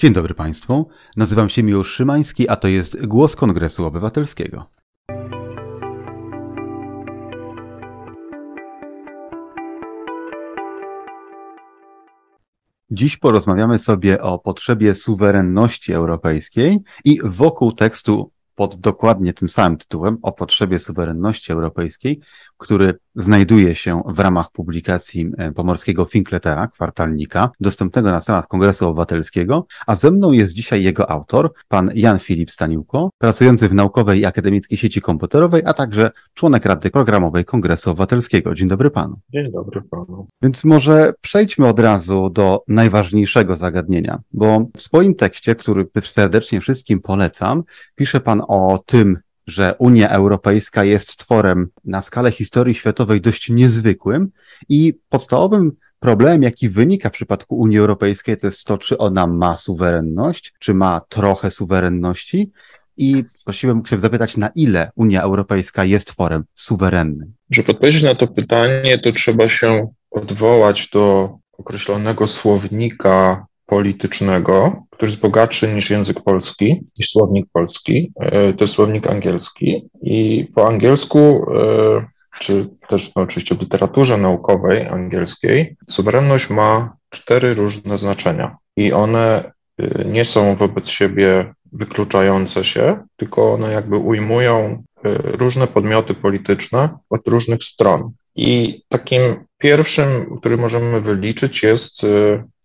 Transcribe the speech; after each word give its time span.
Dzień 0.00 0.12
dobry 0.12 0.34
Państwu. 0.34 0.88
Nazywam 1.16 1.48
się 1.48 1.62
Miłosz 1.62 1.92
Szymański, 1.92 2.48
a 2.48 2.56
to 2.56 2.68
jest 2.68 3.06
Głos 3.06 3.36
Kongresu 3.36 3.86
Obywatelskiego. 3.86 4.70
Dziś 12.90 13.16
porozmawiamy 13.16 13.78
sobie 13.78 14.22
o 14.22 14.38
potrzebie 14.38 14.94
suwerenności 14.94 15.92
europejskiej 15.92 16.78
i 17.04 17.18
wokół 17.24 17.72
tekstu 17.72 18.32
pod 18.54 18.76
dokładnie 18.76 19.32
tym 19.32 19.48
samym 19.48 19.78
tytułem 19.78 20.18
o 20.22 20.32
potrzebie 20.32 20.78
suwerenności 20.78 21.52
europejskiej, 21.52 22.20
który 22.58 22.94
znajduje 23.16 23.74
się 23.74 24.02
w 24.06 24.18
ramach 24.18 24.50
publikacji 24.52 25.30
e, 25.38 25.52
pomorskiego 25.52 26.04
Finkletera, 26.04 26.66
kwartalnika, 26.66 27.50
dostępnego 27.60 28.10
na 28.10 28.20
stronach 28.20 28.48
Kongresu 28.48 28.88
Obywatelskiego, 28.88 29.66
a 29.86 29.94
ze 29.94 30.10
mną 30.10 30.32
jest 30.32 30.52
dzisiaj 30.52 30.82
jego 30.82 31.10
autor, 31.10 31.52
pan 31.68 31.90
Jan 31.94 32.18
Filip 32.18 32.50
Staniłko, 32.50 33.10
pracujący 33.18 33.68
w 33.68 33.74
Naukowej 33.74 34.20
i 34.20 34.24
Akademickiej 34.24 34.78
Sieci 34.78 35.00
Komputerowej, 35.00 35.62
a 35.66 35.72
także 35.72 36.10
członek 36.34 36.64
Rady 36.64 36.90
Programowej 36.90 37.44
Kongresu 37.44 37.90
Obywatelskiego. 37.90 38.54
Dzień 38.54 38.68
dobry 38.68 38.90
panu. 38.90 39.16
Dzień 39.32 39.52
dobry 39.52 39.82
panu. 39.82 40.26
Więc 40.42 40.64
może 40.64 41.12
przejdźmy 41.20 41.68
od 41.68 41.78
razu 41.80 42.30
do 42.30 42.64
najważniejszego 42.68 43.56
zagadnienia, 43.56 44.20
bo 44.32 44.66
w 44.76 44.82
swoim 44.82 45.14
tekście, 45.14 45.54
który 45.54 45.86
serdecznie 46.02 46.60
wszystkim 46.60 47.00
polecam, 47.00 47.62
pisze 47.94 48.20
pan 48.20 48.42
o 48.48 48.82
tym, 48.86 49.18
że 49.48 49.74
Unia 49.78 50.08
Europejska 50.08 50.84
jest 50.84 51.16
tworem 51.16 51.68
na 51.84 52.02
skalę 52.02 52.30
historii 52.30 52.74
światowej 52.74 53.20
dość 53.20 53.50
niezwykłym 53.50 54.30
i 54.68 54.94
podstawowym 55.08 55.72
problemem, 56.00 56.42
jaki 56.42 56.68
wynika 56.68 57.08
w 57.08 57.12
przypadku 57.12 57.56
Unii 57.56 57.78
Europejskiej, 57.78 58.36
to 58.36 58.46
jest 58.46 58.64
to, 58.64 58.78
czy 58.78 58.98
ona 58.98 59.26
ma 59.26 59.56
suwerenność, 59.56 60.54
czy 60.58 60.74
ma 60.74 61.00
trochę 61.08 61.50
suwerenności. 61.50 62.50
I 62.96 63.24
prosiłbym 63.44 63.86
się 63.86 63.98
zapytać, 63.98 64.36
na 64.36 64.50
ile 64.54 64.90
Unia 64.94 65.22
Europejska 65.22 65.84
jest 65.84 66.08
tworem 66.08 66.44
suwerennym? 66.54 67.32
Żeby 67.50 67.72
odpowiedzieć 67.72 68.02
na 68.02 68.14
to 68.14 68.26
pytanie, 68.26 68.98
to 68.98 69.12
trzeba 69.12 69.48
się 69.48 69.88
odwołać 70.10 70.88
do 70.92 71.36
określonego 71.58 72.26
słownika 72.26 73.46
politycznego, 73.68 74.82
który 74.90 75.10
jest 75.10 75.22
bogatszy 75.22 75.68
niż 75.68 75.90
język 75.90 76.20
polski, 76.20 76.80
niż 76.98 77.10
słownik 77.10 77.46
polski. 77.52 78.12
E, 78.20 78.52
to 78.52 78.64
jest 78.64 78.74
słownik 78.74 79.06
angielski 79.06 79.88
i 80.02 80.48
po 80.54 80.68
angielsku, 80.68 81.18
e, 81.18 82.06
czy 82.40 82.68
też 82.88 83.14
no, 83.14 83.22
oczywiście 83.22 83.54
w 83.54 83.60
literaturze 83.60 84.18
naukowej 84.18 84.86
angielskiej, 84.86 85.76
suwerenność 85.88 86.50
ma 86.50 86.96
cztery 87.10 87.54
różne 87.54 87.98
znaczenia 87.98 88.56
i 88.76 88.92
one 88.92 89.52
e, 89.78 90.04
nie 90.04 90.24
są 90.24 90.56
wobec 90.56 90.88
siebie 90.88 91.54
wykluczające 91.72 92.64
się, 92.64 92.98
tylko 93.16 93.52
one 93.52 93.72
jakby 93.72 93.96
ujmują 93.96 94.82
różne 95.24 95.66
podmioty 95.66 96.14
polityczne 96.14 96.98
od 97.10 97.28
różnych 97.28 97.62
stron. 97.62 98.10
I 98.36 98.82
takim 98.88 99.20
pierwszym, 99.58 100.38
który 100.38 100.56
możemy 100.56 101.00
wyliczyć, 101.00 101.62
jest 101.62 102.06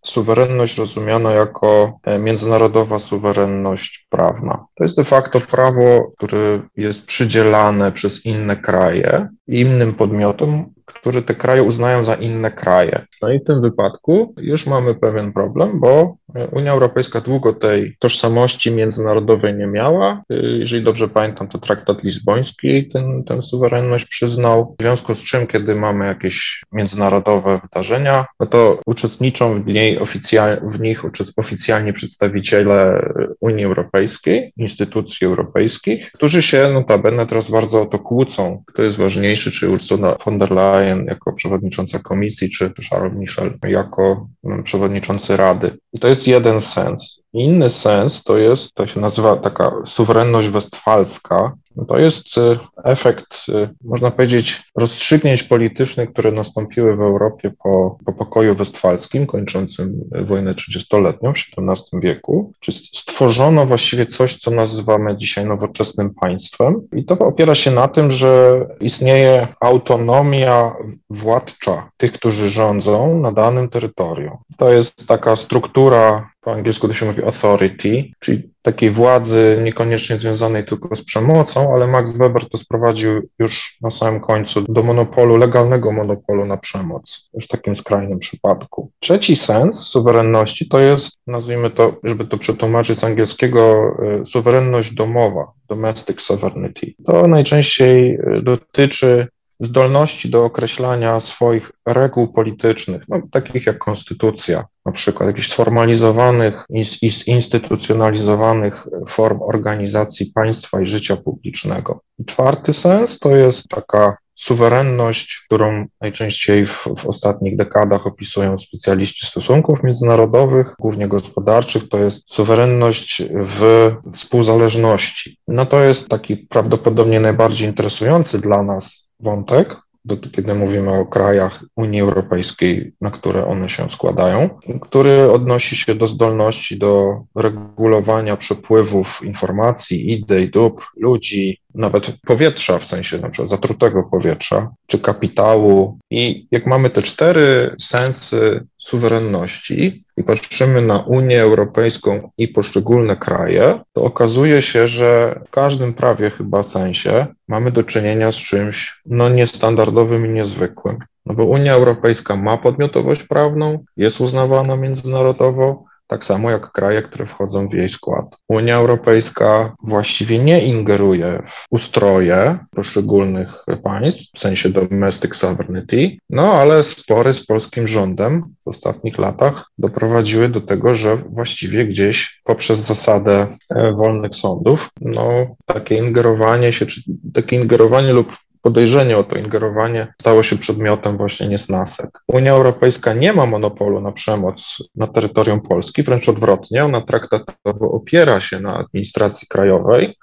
suwerenność 0.04 0.78
rozumiana 0.78 1.32
jako 1.32 2.00
e, 2.04 2.20
międzynarodowa 2.20 3.00
suwerenność 3.00 4.08
prawna. 4.10 4.66
To 4.76 4.84
jest 4.84 4.98
de 4.98 5.04
facto 5.04 5.42
prawo, 5.42 6.12
które 6.18 6.60
jest 6.78 7.06
przydzielane 7.06 7.92
przez 7.92 8.26
inne 8.26 8.56
kraje 8.56 9.28
innym 9.48 9.94
podmiotom, 9.94 10.66
które 10.86 11.22
te 11.22 11.36
kraje 11.36 11.64
uznają 11.64 12.04
za 12.04 12.16
inne 12.16 12.52
kraje. 12.52 13.06
No 13.22 13.32
i 13.32 13.40
w 13.40 13.44
tym 13.44 13.62
wypadku 13.62 14.34
już 14.38 14.68
mamy 14.68 14.96
pewien 14.96 15.34
problem, 15.34 15.80
bo 15.80 16.16
Unia 16.52 16.72
Europejska 16.72 17.22
długo 17.22 17.54
tej 17.54 17.96
tożsamości 18.00 18.72
międzynarodowej 18.72 19.56
nie 19.56 19.68
miała. 19.68 20.24
Jeżeli 20.60 20.84
dobrze 20.84 21.08
pamiętam, 21.10 21.48
to 21.48 21.58
traktat 21.58 22.04
lizboński 22.04 22.88
ten, 22.88 23.24
tę 23.24 23.42
suwerenność 23.42 24.06
przyznał. 24.06 24.76
W 24.80 24.84
związku 24.84 25.16
z 25.16 25.24
czym, 25.24 25.48
kiedy 25.48 25.76
mamy 25.76 26.06
jakieś 26.06 26.64
międzynarodowe 26.72 27.60
wydarzenia, 27.64 28.26
no 28.40 28.46
to 28.46 28.80
uczestniczą 28.86 29.64
w, 29.64 29.66
niej 29.66 30.00
oficjal, 30.00 30.62
w 30.72 30.80
nich 30.80 31.02
oficjalni 31.38 31.94
przedstawiciele 31.94 33.10
Unii 33.40 33.66
Europejskiej, 33.66 34.54
instytucji 34.58 35.28
europejskich, 35.28 36.12
którzy 36.12 36.42
się 36.42 36.70
notabene 36.74 37.28
teraz 37.28 37.52
bardzo 37.52 37.82
o 37.82 37.86
to 37.86 38.00
kłócą, 38.00 38.64
kto 38.68 38.84
jest 38.84 38.98
ważniejszy, 38.98 39.52
czy 39.52 39.70
Ursula 39.70 40.18
von 40.26 40.40
der 40.40 40.52
Leyen 40.52 41.06
jako 41.06 41.34
przewodnicząca 41.34 42.00
komisji, 42.00 42.50
czy 42.50 42.72
Charles 42.90 43.14
Michel 43.20 43.60
jako 43.68 44.28
przewodniczący 44.64 45.38
Rady. 45.38 45.78
I 45.94 46.00
to 46.00 46.08
jest 46.08 46.23
jeden 46.28 46.62
sens. 46.62 47.23
Inny 47.34 47.70
sens 47.70 48.24
to 48.24 48.38
jest, 48.38 48.74
to 48.74 48.88
się 48.88 49.00
nazywa 49.00 49.36
taka 49.36 49.72
suwerenność 49.86 50.48
westfalska. 50.48 51.52
To 51.88 52.00
jest 52.00 52.38
y, 52.38 52.58
efekt, 52.84 53.46
y, 53.50 53.70
można 53.84 54.12
powiedzieć, 54.12 54.64
rozstrzygnięć 54.76 55.44
politycznych, 55.44 56.14
które 56.14 56.32
nastąpiły 56.32 56.96
w 56.96 57.02
Europie 57.02 57.52
po, 57.64 57.98
po 58.06 58.14
pokoju 58.14 58.56
westfalskim, 58.56 59.28
kończącym 59.28 60.02
wojnę 60.26 60.54
30-letnią 60.54 61.34
w 61.34 61.72
XVII 61.72 62.00
wieku. 62.02 62.54
Czy 62.60 62.72
stworzono 62.72 63.66
właściwie 63.66 64.06
coś, 64.06 64.36
co 64.36 64.52
nazywamy 64.52 65.18
dzisiaj 65.18 65.46
nowoczesnym 65.46 66.14
państwem. 66.14 66.88
I 66.96 67.06
to 67.06 67.20
opiera 67.20 67.56
się 67.56 67.72
na 67.72 67.88
tym, 67.88 68.12
że 68.12 68.62
istnieje 68.82 69.48
autonomia 69.60 70.76
władcza 71.10 71.90
tych, 71.98 72.12
którzy 72.12 72.50
rządzą 72.50 73.20
na 73.20 73.32
danym 73.32 73.70
terytorium. 73.70 74.38
To 74.58 74.74
jest 74.74 75.08
taka 75.08 75.36
struktura 75.36 76.33
po 76.44 76.54
angielsku 76.54 76.88
to 76.88 76.94
się 76.94 77.06
mówi 77.06 77.24
authority, 77.24 78.04
czyli 78.20 78.54
takiej 78.62 78.92
władzy 78.92 79.58
niekoniecznie 79.64 80.18
związanej 80.18 80.64
tylko 80.64 80.96
z 80.96 81.04
przemocą, 81.04 81.74
ale 81.76 81.88
Max 81.88 82.18
Weber 82.18 82.50
to 82.50 82.58
sprowadził 82.58 83.30
już 83.40 83.78
na 83.82 83.92
samym 83.92 84.20
końcu 84.20 84.62
do 84.62 84.84
monopolu, 84.84 85.38
legalnego 85.38 85.92
monopolu 85.92 86.46
na 86.46 86.58
przemoc, 86.58 87.30
już 87.34 87.46
w 87.46 87.48
takim 87.48 87.76
skrajnym 87.76 88.20
przypadku. 88.20 88.92
Trzeci 89.00 89.36
sens 89.36 89.80
suwerenności 89.80 90.68
to 90.68 90.80
jest, 90.80 91.18
nazwijmy 91.28 91.70
to, 91.70 91.96
żeby 92.04 92.26
to 92.26 92.38
przetłumaczyć 92.38 93.00
z 93.00 93.04
angielskiego, 93.04 93.92
e, 94.22 94.26
suwerenność 94.26 94.94
domowa, 94.94 95.52
domestic 95.68 96.22
sovereignty. 96.22 96.94
To 97.06 97.28
najczęściej 97.28 98.14
e, 98.14 98.42
dotyczy 98.44 99.28
zdolności 99.60 100.30
do 100.30 100.46
określania 100.46 101.20
swoich 101.20 101.72
reguł 101.88 102.34
politycznych, 102.34 103.02
no, 103.10 103.22
takich 103.32 103.66
jak 103.66 103.78
konstytucja, 103.78 104.66
na 104.86 104.92
przykład 104.92 105.28
jakichś 105.28 105.52
sformalizowanych 105.52 106.66
i 107.02 107.10
zinstytucjonalizowanych 107.10 108.88
form 109.08 109.40
organizacji 109.42 110.32
państwa 110.36 110.82
i 110.82 110.88
życia 110.88 111.18
publicznego. 111.18 112.02
I 112.20 112.26
czwarty 112.26 112.74
sens 112.74 113.20
to 113.20 113.36
jest 113.36 113.68
taka 113.68 114.18
suwerenność, 114.36 115.44
którą 115.46 115.86
najczęściej 116.02 116.68
w, 116.68 116.88
w, 116.98 117.06
ostatnich 117.06 117.58
dekadach 117.58 118.08
opisują 118.08 118.58
specjaliści 118.58 119.28
stosunków 119.28 119.84
międzynarodowych, 119.84 120.76
głównie 120.80 121.08
gospodarczych, 121.08 121.90
to 121.90 121.98
jest 121.98 122.34
suwerenność 122.34 123.24
w 123.34 123.92
współzależności. 124.14 125.38
No 125.48 125.66
to 125.66 125.82
jest 125.82 126.10
taki 126.10 126.38
prawdopodobnie 126.38 127.20
najbardziej 127.20 127.68
interesujący 127.68 128.40
dla 128.40 128.64
nas 128.64 129.03
wątek, 129.20 129.78
do, 130.06 130.18
kiedy 130.18 130.56
mówimy 130.56 130.92
o 130.92 131.06
krajach 131.06 131.64
Unii 131.76 132.02
Europejskiej, 132.02 132.94
na 133.02 133.12
które 133.12 133.46
one 133.46 133.70
się 133.70 133.90
składają, 133.90 134.50
który 134.82 135.32
odnosi 135.32 135.76
się 135.76 135.96
do 135.96 136.08
zdolności 136.08 136.78
do 136.78 137.24
regulowania 137.36 138.38
przepływów 138.38 139.22
informacji, 139.24 140.12
idei, 140.12 140.50
dóbr, 140.50 140.84
ludzi, 140.98 141.58
nawet 141.76 142.12
powietrza, 142.28 142.80
w 142.80 142.86
sensie 142.86 143.18
na 143.18 143.30
przykład 143.30 143.50
zatrutego 143.50 144.04
powietrza, 144.12 144.72
czy 144.88 145.00
kapitału. 145.00 146.00
I 146.12 146.48
jak 146.52 146.68
mamy 146.68 146.90
te 146.90 147.02
cztery 147.02 147.76
sensy 147.80 148.68
suwerenności 148.78 150.03
i 150.18 150.24
patrzymy 150.24 150.82
na 150.82 151.00
Unię 151.00 151.42
Europejską 151.42 152.30
i 152.38 152.48
poszczególne 152.48 153.16
kraje, 153.16 153.80
to 153.94 154.04
okazuje 154.04 154.62
się, 154.62 154.88
że 154.88 155.40
w 155.48 155.50
każdym 155.50 155.94
prawie 155.94 156.30
chyba 156.30 156.64
sensie 156.64 157.28
mamy 157.48 157.72
do 157.72 157.84
czynienia 157.84 158.32
z 158.32 158.36
czymś 158.36 159.02
no 159.06 159.30
niestandardowym 159.30 160.26
i 160.26 160.30
niezwykłym. 160.30 160.98
No 161.26 161.34
bo 161.34 161.46
Unia 161.46 161.74
Europejska 161.74 162.36
ma 162.36 162.58
podmiotowość 162.58 163.24
prawną, 163.24 163.84
jest 163.98 164.22
uznawana 164.22 164.76
międzynarodowo, 164.76 165.84
tak 166.08 166.26
samo 166.26 166.52
jak 166.52 166.72
kraje, 166.72 167.02
które 167.02 167.26
wchodzą 167.26 167.68
w 167.70 167.74
jej 167.74 167.90
skład. 167.90 168.26
Unia 168.48 168.76
Europejska 168.76 169.74
właściwie 169.84 170.40
nie 170.40 170.66
ingeruje 170.66 171.44
w 171.48 171.66
ustroje 171.70 172.58
poszczególnych 172.72 173.64
państw, 173.84 174.36
w 174.36 174.40
sensie 174.40 174.70
domestic 174.70 175.36
sovereignty, 175.36 176.18
no 176.30 176.54
ale 176.54 176.84
spory 176.84 177.34
z 177.34 177.46
polskim 177.46 177.88
rządem 177.88 178.44
w 178.66 178.68
ostatnich 178.68 179.18
latach 179.18 179.72
doprowadziły 179.78 180.50
do 180.50 180.62
tego, 180.62 180.96
że 180.96 181.18
właściwie 181.18 181.86
gdzieś 181.86 182.42
poprzez 182.44 182.80
zasadę 182.80 183.58
e, 183.70 183.92
wolnych 183.92 184.36
sądów, 184.36 184.90
no 185.02 185.56
takie 185.66 185.96
ingerowanie 185.96 186.74
się, 186.74 186.86
czy 186.86 187.02
takie 187.34 187.56
ingerowanie 187.56 188.14
lub 188.14 188.38
podejrzenie 188.64 189.18
o 189.18 189.24
to 189.24 189.38
ingerowanie 189.38 190.14
stało 190.22 190.44
się 190.44 190.58
przedmiotem 190.58 191.18
właśnie 191.18 191.48
niesnasek. 191.48 192.10
Unia 192.28 192.52
Europejska 192.52 193.14
nie 193.14 193.34
ma 193.34 193.46
monopolu 193.46 194.02
na 194.02 194.12
przemoc 194.12 194.84
na 194.96 195.08
terytorium 195.08 195.62
Polski, 195.62 196.04
wręcz 196.04 196.30
odwrotnie, 196.30 196.86
ona 196.86 197.02
traktatowo 197.02 197.92
opiera 197.92 198.42
się 198.42 198.60
na 198.60 198.78
administracji 198.78 199.48
krajowej, 199.48 200.18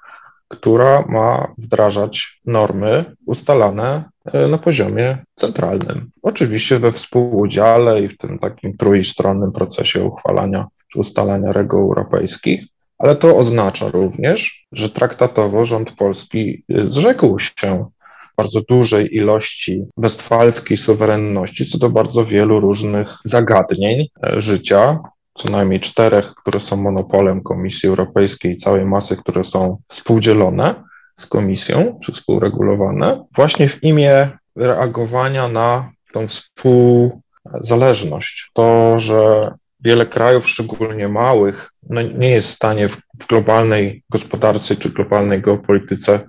która 0.48 1.04
ma 1.08 1.54
wdrażać 1.58 2.40
normy 2.46 3.04
ustalane 3.26 4.04
e, 4.24 4.48
na 4.48 4.58
poziomie 4.58 5.18
centralnym. 5.36 6.10
Oczywiście 6.22 6.78
we 6.78 6.92
współudziale 6.92 8.02
i 8.02 8.08
w 8.08 8.18
tym 8.18 8.38
takim 8.38 8.76
trójstronnym 8.76 9.52
procesie 9.52 10.04
uchwalania 10.04 10.66
czy 10.92 10.98
ustalania 10.98 11.52
reguł 11.52 11.80
europejskich, 11.80 12.64
ale 12.98 13.16
to 13.16 13.36
oznacza 13.36 13.88
również, 13.88 14.66
że 14.72 14.90
traktatowo 14.90 15.64
rząd 15.64 15.92
polski 15.92 16.64
zrzekł 16.68 17.38
się 17.38 17.86
bardzo 18.40 18.60
dużej 18.68 19.16
ilości 19.16 19.84
westfalskiej 19.96 20.76
suwerenności 20.76 21.66
co 21.66 21.78
do 21.78 21.90
bardzo 21.90 22.24
wielu 22.24 22.60
różnych 22.60 23.14
zagadnień 23.24 24.00
e, 24.00 24.40
życia, 24.40 24.98
co 25.34 25.50
najmniej 25.50 25.80
czterech, 25.80 26.32
które 26.36 26.60
są 26.60 26.76
monopolem 26.76 27.42
Komisji 27.42 27.88
Europejskiej 27.88 28.52
i 28.52 28.56
całej 28.56 28.86
masy, 28.86 29.16
które 29.16 29.44
są 29.44 29.76
współdzielone 29.88 30.74
z 31.16 31.26
Komisją 31.26 31.98
czy 32.02 32.12
współregulowane, 32.12 33.24
właśnie 33.34 33.68
w 33.68 33.82
imię 33.82 34.30
reagowania 34.56 35.48
na 35.48 35.92
tą 36.12 36.26
współzależność. 36.28 38.50
To, 38.52 38.98
że 38.98 39.50
wiele 39.80 40.06
krajów, 40.06 40.48
szczególnie 40.48 41.08
małych, 41.08 41.72
no 41.90 42.02
nie 42.02 42.30
jest 42.30 42.48
w 42.48 42.54
stanie 42.54 42.88
w, 42.88 42.96
w 43.20 43.26
globalnej 43.26 44.02
gospodarce 44.10 44.76
czy 44.76 44.90
globalnej 44.90 45.40
geopolityce 45.40 46.20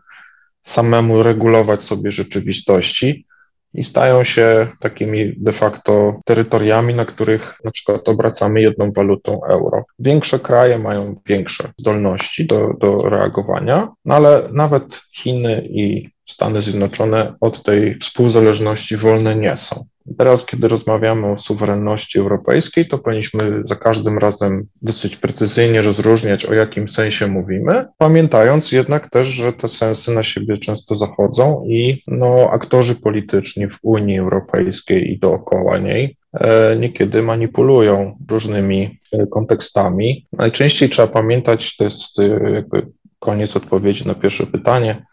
samemu 0.63 1.23
regulować 1.23 1.83
sobie 1.83 2.11
rzeczywistości 2.11 3.25
i 3.73 3.83
stają 3.83 4.23
się 4.23 4.67
takimi 4.79 5.33
de 5.37 5.51
facto 5.51 6.19
terytoriami, 6.25 6.93
na 6.93 7.05
których 7.05 7.57
na 7.65 7.71
przykład 7.71 8.09
obracamy 8.09 8.61
jedną 8.61 8.91
walutą 8.91 9.43
euro. 9.43 9.83
Większe 9.99 10.39
kraje 10.39 10.79
mają 10.79 11.15
większe 11.25 11.69
zdolności 11.77 12.47
do, 12.47 12.73
do 12.79 13.09
reagowania, 13.09 13.87
no 14.05 14.15
ale 14.15 14.49
nawet 14.51 15.01
Chiny 15.15 15.67
i 15.69 16.09
Stany 16.31 16.61
Zjednoczone 16.61 17.33
od 17.41 17.63
tej 17.63 17.99
współzależności 17.99 18.97
wolne 18.97 19.35
nie 19.35 19.57
są. 19.57 19.85
Teraz, 20.17 20.45
kiedy 20.45 20.67
rozmawiamy 20.67 21.27
o 21.27 21.37
suwerenności 21.37 22.19
europejskiej, 22.19 22.87
to 22.87 22.97
powinniśmy 22.97 23.61
za 23.65 23.75
każdym 23.75 24.17
razem 24.17 24.67
dosyć 24.81 25.15
precyzyjnie 25.15 25.81
rozróżniać, 25.81 26.45
o 26.45 26.53
jakim 26.53 26.89
sensie 26.89 27.27
mówimy, 27.27 27.85
pamiętając 27.97 28.71
jednak 28.71 29.09
też, 29.09 29.27
że 29.27 29.53
te 29.53 29.67
sensy 29.67 30.11
na 30.11 30.23
siebie 30.23 30.57
często 30.57 30.95
zachodzą 30.95 31.65
i 31.67 32.03
no, 32.07 32.49
aktorzy 32.51 32.95
polityczni 32.95 33.67
w 33.67 33.77
Unii 33.81 34.19
Europejskiej 34.19 35.11
i 35.11 35.19
dookoła 35.19 35.77
niej 35.77 36.17
e, 36.33 36.75
niekiedy 36.75 37.21
manipulują 37.21 38.17
różnymi 38.29 38.99
e, 39.13 39.27
kontekstami. 39.27 40.27
Najczęściej 40.33 40.89
trzeba 40.89 41.07
pamiętać, 41.07 41.77
to 41.77 41.83
jest 41.83 42.19
e, 42.19 42.51
jakby 42.53 42.87
koniec 43.19 43.55
odpowiedzi 43.55 44.07
na 44.07 44.15
pierwsze 44.15 44.45
pytanie, 44.45 45.05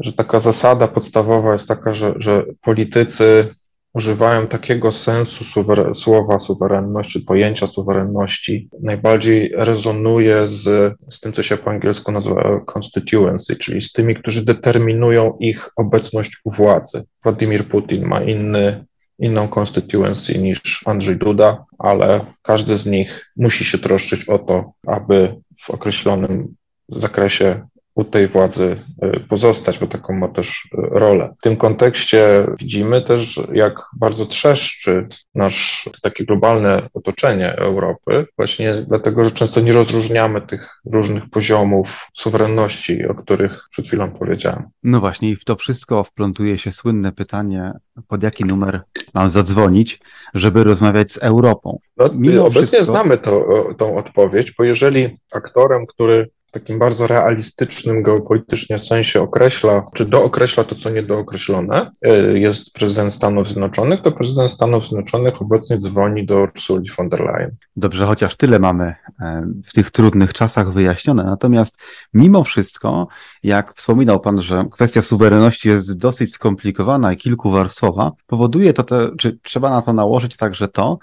że 0.00 0.12
taka 0.12 0.40
zasada 0.40 0.88
podstawowa 0.88 1.52
jest 1.52 1.68
taka, 1.68 1.94
że, 1.94 2.14
że 2.16 2.44
politycy 2.60 3.54
używają 3.94 4.46
takiego 4.46 4.92
sensu 4.92 5.44
słowa 5.94 6.38
suwerenność, 6.38 7.12
czy 7.12 7.24
pojęcia 7.24 7.66
suwerenności, 7.66 8.68
najbardziej 8.82 9.52
rezonuje 9.54 10.46
z, 10.46 10.94
z 11.10 11.20
tym, 11.20 11.32
co 11.32 11.42
się 11.42 11.56
po 11.56 11.70
angielsku 11.70 12.12
nazywa 12.12 12.60
constituency, 12.78 13.56
czyli 13.56 13.80
z 13.80 13.92
tymi, 13.92 14.14
którzy 14.14 14.44
determinują 14.44 15.36
ich 15.40 15.70
obecność 15.76 16.40
u 16.44 16.50
władzy. 16.50 17.04
Władimir 17.24 17.68
Putin 17.68 18.04
ma 18.04 18.20
inny, 18.20 18.84
inną 19.18 19.48
constituency 19.48 20.38
niż 20.38 20.82
Andrzej 20.86 21.16
Duda, 21.16 21.64
ale 21.78 22.20
każdy 22.42 22.78
z 22.78 22.86
nich 22.86 23.32
musi 23.36 23.64
się 23.64 23.78
troszczyć 23.78 24.24
o 24.24 24.38
to, 24.38 24.72
aby 24.86 25.34
w 25.62 25.70
określonym 25.70 26.54
zakresie 26.88 27.66
u 27.94 28.04
tej 28.04 28.28
władzy 28.28 28.76
y, 29.16 29.20
pozostać, 29.28 29.78
bo 29.78 29.86
taką 29.86 30.14
ma 30.14 30.28
też 30.28 30.64
y, 30.64 30.68
rolę. 30.74 31.34
W 31.38 31.42
tym 31.42 31.56
kontekście 31.56 32.46
widzimy 32.58 33.02
też, 33.02 33.40
jak 33.52 33.82
bardzo 34.00 34.26
trzeszczy 34.26 35.08
nasz 35.34 35.88
takie 36.02 36.24
globalne 36.24 36.88
otoczenie 36.94 37.56
Europy, 37.56 38.26
właśnie 38.36 38.84
dlatego, 38.88 39.24
że 39.24 39.30
często 39.30 39.60
nie 39.60 39.72
rozróżniamy 39.72 40.40
tych 40.40 40.80
różnych 40.92 41.30
poziomów 41.30 42.08
suwerenności, 42.14 43.06
o 43.06 43.14
których 43.14 43.66
przed 43.70 43.86
chwilą 43.86 44.10
powiedziałem. 44.10 44.62
No 44.82 45.00
właśnie, 45.00 45.30
i 45.30 45.36
w 45.36 45.44
to 45.44 45.56
wszystko 45.56 46.04
wplątuje 46.04 46.58
się 46.58 46.72
słynne 46.72 47.12
pytanie, 47.12 47.72
pod 48.08 48.22
jaki 48.22 48.44
numer 48.44 48.80
mam 49.14 49.30
zadzwonić, 49.30 50.00
żeby 50.34 50.64
rozmawiać 50.64 51.12
z 51.12 51.18
Europą. 51.18 51.78
No, 51.96 52.06
obecnie 52.46 52.62
wszystko... 52.62 52.84
znamy 52.84 53.18
to, 53.18 53.46
tą 53.78 53.96
odpowiedź, 53.96 54.54
bo 54.58 54.64
jeżeli 54.64 55.18
aktorem, 55.32 55.86
który 55.86 56.30
takim 56.52 56.78
bardzo 56.78 57.06
realistycznym 57.06 58.02
geopolitycznie 58.02 58.78
sensie 58.78 59.20
określa, 59.20 59.86
czy 59.94 60.04
dookreśla 60.04 60.64
to, 60.64 60.74
co 60.74 60.90
niedookreślone, 60.90 61.90
e, 62.02 62.38
jest 62.38 62.72
prezydent 62.72 63.14
Stanów 63.14 63.46
Zjednoczonych, 63.46 64.02
to 64.02 64.12
prezydent 64.12 64.50
Stanów 64.50 64.88
Zjednoczonych 64.88 65.42
obecnie 65.42 65.78
dzwoni 65.78 66.26
do 66.26 66.42
Ursuli 66.42 66.90
von 66.98 67.08
der 67.08 67.20
Leyen. 67.20 67.50
Dobrze, 67.76 68.06
chociaż 68.06 68.36
tyle 68.36 68.58
mamy 68.58 68.94
e, 69.20 69.46
w 69.64 69.72
tych 69.72 69.90
trudnych 69.90 70.34
czasach 70.34 70.72
wyjaśnione. 70.72 71.24
Natomiast 71.24 71.76
mimo 72.14 72.44
wszystko, 72.44 73.08
jak 73.42 73.74
wspominał 73.74 74.20
Pan, 74.20 74.42
że 74.42 74.64
kwestia 74.72 75.02
suwerenności 75.02 75.68
jest 75.68 75.98
dosyć 75.98 76.32
skomplikowana 76.32 77.12
i 77.12 77.16
kilkuwarstwowa, 77.16 78.12
powoduje 78.26 78.72
to, 78.72 78.82
te, 78.82 79.10
czy 79.18 79.38
trzeba 79.42 79.70
na 79.70 79.82
to 79.82 79.92
nałożyć 79.92 80.36
także 80.36 80.68
to, 80.68 80.98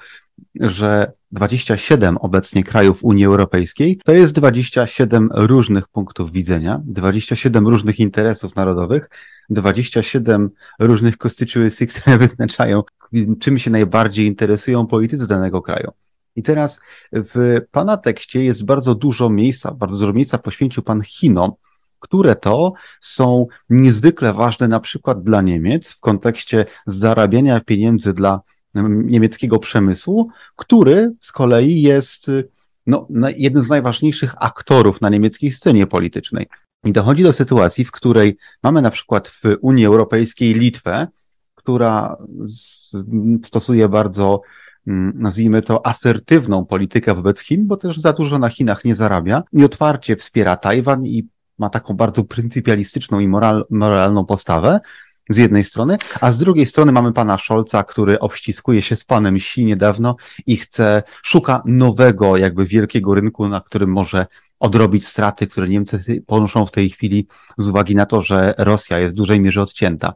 że 0.59 1.12
27 1.31 2.18
obecnie 2.18 2.63
krajów 2.63 3.03
Unii 3.03 3.25
Europejskiej 3.25 4.00
to 4.06 4.12
jest 4.12 4.33
27 4.33 5.30
różnych 5.33 5.88
punktów 5.88 6.31
widzenia, 6.31 6.81
27 6.86 7.68
różnych 7.68 8.00
interesów 8.00 8.56
narodowych, 8.56 9.09
27 9.50 10.50
różnych 10.80 11.18
constituency, 11.18 11.88
które 11.91 12.18
wyznaczają, 12.18 12.83
czym 13.39 13.59
się 13.59 13.71
najbardziej 13.71 14.27
interesują 14.27 14.88
politycy 14.88 15.27
danego 15.27 15.62
kraju. 15.62 15.91
I 16.36 16.44
teraz 16.44 16.80
w 17.13 17.62
Pana 17.71 17.97
tekście 17.97 18.44
jest 18.44 18.65
bardzo 18.65 18.95
dużo 18.95 19.30
miejsca, 19.30 19.71
bardzo 19.71 19.97
dużo 19.97 20.13
miejsca 20.13 20.38
poświęcił 20.38 20.83
Pan 20.83 21.01
Chinom, 21.01 21.51
które 22.00 22.35
to 22.35 22.74
są 23.01 23.47
niezwykle 23.69 24.33
ważne 24.33 24.68
na 24.68 24.80
przykład 24.80 25.24
dla 25.24 25.42
Niemiec 25.42 25.92
w 25.92 26.00
kontekście 26.00 26.65
zarabiania 26.85 27.62
pieniędzy 27.62 28.13
dla 28.13 28.42
niemieckiego 28.75 29.60
przemysłu, 29.60 30.30
który 30.56 31.12
z 31.19 31.31
kolei 31.31 31.81
jest 31.81 32.31
no, 32.88 33.07
jednym 33.38 33.63
z 33.63 33.69
najważniejszych 33.69 34.36
aktorów 34.39 35.01
na 35.01 35.10
niemieckiej 35.10 35.51
scenie 35.51 35.88
politycznej. 35.88 36.47
I 36.85 36.92
dochodzi 36.92 37.23
do 37.23 37.33
sytuacji, 37.33 37.85
w 37.85 37.92
której 37.92 38.38
mamy 38.64 38.81
na 38.81 38.92
przykład 38.92 39.28
w 39.28 39.44
Unii 39.61 39.85
Europejskiej 39.85 40.54
Litwę, 40.54 41.07
która 41.56 42.18
stosuje 43.44 43.90
bardzo, 43.90 44.42
mm, 44.88 45.14
nazwijmy 45.16 45.61
to, 45.61 45.88
asertywną 45.88 46.66
politykę 46.66 47.16
wobec 47.16 47.40
Chin, 47.40 47.68
bo 47.68 47.78
też 47.78 47.97
za 47.97 48.14
dużo 48.14 48.40
na 48.40 48.49
Chinach 48.49 48.85
nie 48.85 48.95
zarabia 48.95 49.44
i 49.54 49.64
otwarcie 49.64 50.16
wspiera 50.16 50.57
Tajwan 50.57 51.06
i 51.06 51.28
ma 51.57 51.69
taką 51.69 51.94
bardzo 51.94 52.23
pryncypialistyczną 52.23 53.19
i 53.19 53.28
moral, 53.28 53.66
moralną 53.69 54.26
postawę, 54.26 54.80
z 55.30 55.38
jednej 55.38 55.64
strony, 55.64 55.98
a 56.21 56.31
z 56.31 56.38
drugiej 56.38 56.66
strony 56.66 56.92
mamy 56.92 57.14
pana 57.14 57.38
Scholza, 57.38 57.83
który 57.83 58.19
obściskuje 58.19 58.81
się 58.81 58.95
z 58.95 59.04
panem 59.04 59.36
Xi 59.36 59.66
niedawno 59.66 60.16
i 60.45 60.57
chce, 60.57 61.04
szuka 61.24 61.62
nowego, 61.66 62.38
jakby 62.38 62.66
wielkiego 62.66 63.16
rynku, 63.16 63.48
na 63.48 63.62
którym 63.62 63.92
może 63.92 64.28
odrobić 64.59 65.07
straty, 65.07 65.48
które 65.48 65.69
Niemcy 65.69 66.24
ponoszą 66.28 66.66
w 66.66 66.71
tej 66.71 66.90
chwili 66.90 67.28
z 67.57 67.68
uwagi 67.68 67.95
na 67.95 68.06
to, 68.06 68.21
że 68.21 68.54
Rosja 68.57 69.00
jest 69.00 69.16
w 69.16 69.18
dużej 69.18 69.40
mierze 69.40 69.62
odcięta. 69.62 70.14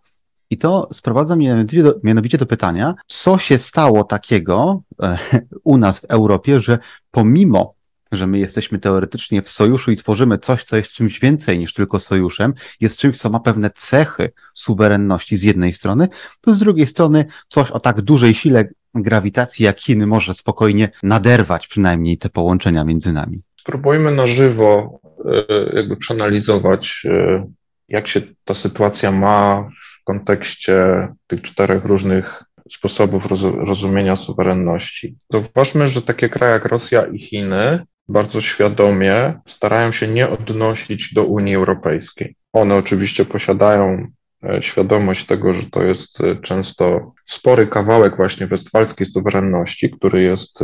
I 0.50 0.58
to 0.58 0.88
sprowadza 0.91 1.36
mnie 1.36 1.65
mianowicie 2.03 2.38
do 2.38 2.46
pytania, 2.46 2.96
co 3.08 3.38
się 3.38 3.58
stało 3.58 4.03
takiego 4.03 4.82
e, 5.01 5.17
u 5.63 5.77
nas 5.77 6.00
w 6.00 6.03
Europie, 6.03 6.60
że 6.60 6.79
pomimo 7.12 7.75
że 8.15 8.27
my 8.27 8.39
jesteśmy 8.39 8.79
teoretycznie 8.79 9.41
w 9.41 9.50
sojuszu 9.50 9.91
i 9.91 9.96
tworzymy 9.96 10.38
coś, 10.38 10.63
co 10.63 10.77
jest 10.77 10.91
czymś 10.91 11.20
więcej 11.20 11.60
niż 11.60 11.74
tylko 11.74 12.00
sojuszem, 12.00 12.53
jest 12.79 12.98
czymś, 12.98 13.17
co 13.17 13.29
ma 13.29 13.39
pewne 13.39 13.70
cechy 13.70 14.32
suwerenności 14.53 15.38
z 15.38 15.43
jednej 15.43 15.74
strony, 15.74 16.10
to 16.41 16.55
z 16.55 16.60
drugiej 16.60 16.88
strony 16.88 17.25
coś 17.50 17.72
o 17.72 17.79
tak 17.79 18.01
dużej 18.01 18.34
sile 18.34 18.65
grawitacji 18.96 19.65
jak 19.65 19.79
Chiny 19.79 20.08
może 20.08 20.34
spokojnie 20.34 20.89
naderwać 21.03 21.67
przynajmniej 21.67 22.17
te 22.17 22.29
połączenia 22.29 22.84
między 22.84 23.13
nami. 23.13 23.41
Spróbujmy 23.60 24.12
na 24.12 24.27
żywo 24.27 25.00
e, 25.25 25.75
jakby 25.75 25.98
przeanalizować, 25.98 27.03
e, 27.05 27.46
jak 27.88 28.08
się 28.08 28.22
ta 28.43 28.53
sytuacja 28.53 29.12
ma 29.12 29.70
w 30.01 30.03
kontekście 30.03 31.08
tych 31.27 31.41
czterech 31.41 31.86
różnych 31.86 32.43
sposobów 32.70 33.25
rozumienia 33.41 34.15
suwerenności. 34.15 35.15
Zauważmy, 35.32 35.89
że 35.89 36.01
takie 36.01 36.29
kraje 36.29 36.53
jak 36.53 36.65
Rosja 36.65 37.05
i 37.05 37.20
Chiny 37.20 37.86
bardzo 38.07 38.41
świadomie 38.41 39.39
starają 39.48 39.91
się 39.91 40.07
nie 40.07 40.29
odnosić 40.29 41.13
do 41.13 41.24
Unii 41.24 41.55
Europejskiej. 41.55 42.36
One 42.53 42.75
oczywiście 42.75 43.25
posiadają 43.25 44.07
e, 44.43 44.63
świadomość 44.63 45.25
tego, 45.25 45.53
że 45.53 45.63
to 45.63 45.83
jest 45.83 46.22
e, 46.22 46.36
często 46.36 47.13
spory 47.25 47.67
kawałek 47.67 48.15
właśnie 48.15 48.48
westfalskiej 48.48 49.07
suwerenności, 49.07 49.89
który 49.91 50.22
jest 50.22 50.60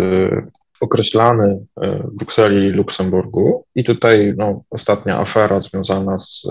określany 0.80 1.66
w 1.78 2.18
Brukseli 2.18 2.68
i 2.68 2.72
Luksemburgu. 2.72 3.66
I 3.76 3.84
tutaj 3.84 4.34
no, 4.38 4.64
ostatnia 4.70 5.20
afera 5.20 5.60
związana 5.60 6.20
z, 6.20 6.42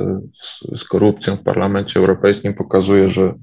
z, 0.42 0.80
z 0.80 0.84
korupcją 0.84 1.36
w 1.36 1.42
Parlamencie 1.42 2.00
Europejskim 2.00 2.54
pokazuje, 2.54 3.08
że 3.08 3.34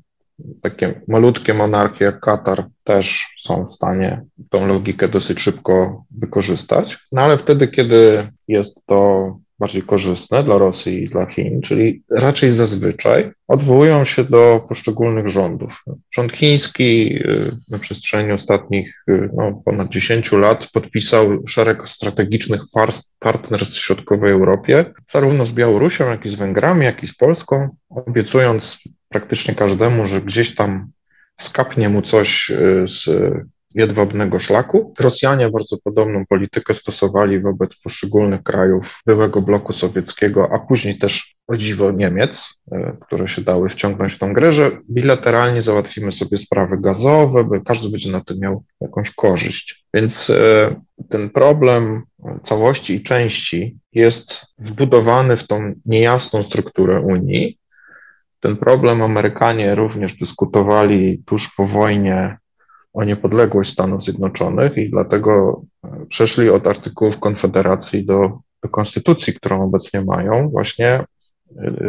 takie 0.61 1.01
malutkie 1.07 1.53
monarchie 1.53 2.05
jak 2.05 2.19
Katar 2.19 2.65
też 2.83 3.35
są 3.39 3.65
w 3.65 3.71
stanie 3.71 4.25
tą 4.49 4.67
logikę 4.67 5.07
dosyć 5.07 5.39
szybko 5.39 6.03
wykorzystać. 6.11 6.97
No 7.11 7.21
ale 7.21 7.37
wtedy, 7.37 7.67
kiedy 7.67 8.27
jest 8.47 8.85
to 8.85 9.39
bardziej 9.59 9.81
korzystne 9.81 10.43
dla 10.43 10.57
Rosji 10.57 11.03
i 11.03 11.09
dla 11.09 11.25
Chin, 11.25 11.61
czyli 11.61 12.03
raczej 12.11 12.51
zazwyczaj 12.51 13.31
odwołują 13.47 14.05
się 14.05 14.23
do 14.23 14.65
poszczególnych 14.69 15.27
rządów. 15.27 15.83
Rząd 16.15 16.31
chiński 16.31 17.15
y, 17.15 17.51
na 17.69 17.79
przestrzeni 17.79 18.31
ostatnich 18.31 19.03
y, 19.09 19.29
no, 19.33 19.61
ponad 19.65 19.89
10 19.89 20.31
lat 20.31 20.67
podpisał 20.67 21.47
szereg 21.47 21.89
strategicznych 21.89 22.61
partnerstw 23.19 23.75
w 23.75 23.85
środkowej 23.85 24.31
Europie, 24.31 24.85
zarówno 25.11 25.45
z 25.45 25.51
Białorusią, 25.51 26.09
jak 26.09 26.25
i 26.25 26.29
z 26.29 26.35
Węgrami, 26.35 26.85
jak 26.85 27.03
i 27.03 27.07
z 27.07 27.15
Polską, 27.15 27.69
obiecując 27.89 28.77
praktycznie 29.15 29.55
każdemu, 29.55 30.07
że 30.07 30.21
gdzieś 30.21 30.55
tam 30.55 30.91
skapnie 31.39 31.89
mu 31.89 32.01
coś 32.01 32.49
y, 32.49 32.87
z 32.87 33.09
jedwabnego 33.75 34.39
szlaku. 34.39 34.93
Rosjanie 34.99 35.49
bardzo 35.49 35.77
podobną 35.83 36.25
politykę 36.25 36.73
stosowali 36.73 37.39
wobec 37.39 37.75
poszczególnych 37.75 38.43
krajów 38.43 39.01
byłego 39.05 39.41
bloku 39.41 39.73
sowieckiego, 39.73 40.49
a 40.51 40.59
później 40.59 40.97
też 40.97 41.35
o 41.47 41.57
dziwo 41.57 41.91
Niemiec, 41.91 42.59
y, 42.73 42.97
które 43.01 43.27
się 43.27 43.41
dały 43.41 43.69
wciągnąć 43.69 44.13
w 44.13 44.17
tą 44.17 44.33
grę, 44.33 44.53
że 44.53 44.71
bilateralnie 44.89 45.61
załatwimy 45.61 46.11
sobie 46.11 46.37
sprawy 46.37 46.81
gazowe, 46.81 47.43
by 47.43 47.61
każdy 47.61 47.89
będzie 47.89 48.11
na 48.11 48.21
tym 48.21 48.37
miał 48.39 48.63
jakąś 48.81 49.11
korzyść. 49.11 49.85
Więc 49.93 50.29
y, 50.29 50.75
ten 51.09 51.29
problem 51.29 52.03
całości 52.43 52.95
i 52.95 53.03
części 53.03 53.77
jest 53.93 54.41
wbudowany 54.59 55.37
w 55.37 55.47
tą 55.47 55.73
niejasną 55.85 56.43
strukturę 56.43 57.01
Unii, 57.01 57.57
ten 58.45 58.57
problem 58.57 59.01
Amerykanie 59.01 59.75
również 59.75 60.13
dyskutowali 60.13 61.23
tuż 61.25 61.55
po 61.57 61.67
wojnie 61.67 62.37
o 62.93 63.03
niepodległość 63.03 63.71
Stanów 63.71 64.03
Zjednoczonych 64.03 64.77
i 64.77 64.89
dlatego 64.89 65.61
e, 65.85 66.05
przeszli 66.09 66.49
od 66.49 66.67
artykułów 66.67 67.19
Konfederacji 67.19 68.05
do, 68.05 68.39
do 68.63 68.69
konstytucji, 68.69 69.33
którą 69.33 69.61
obecnie 69.61 70.01
mają, 70.01 70.49
właśnie 70.49 70.89
e, 70.89 71.05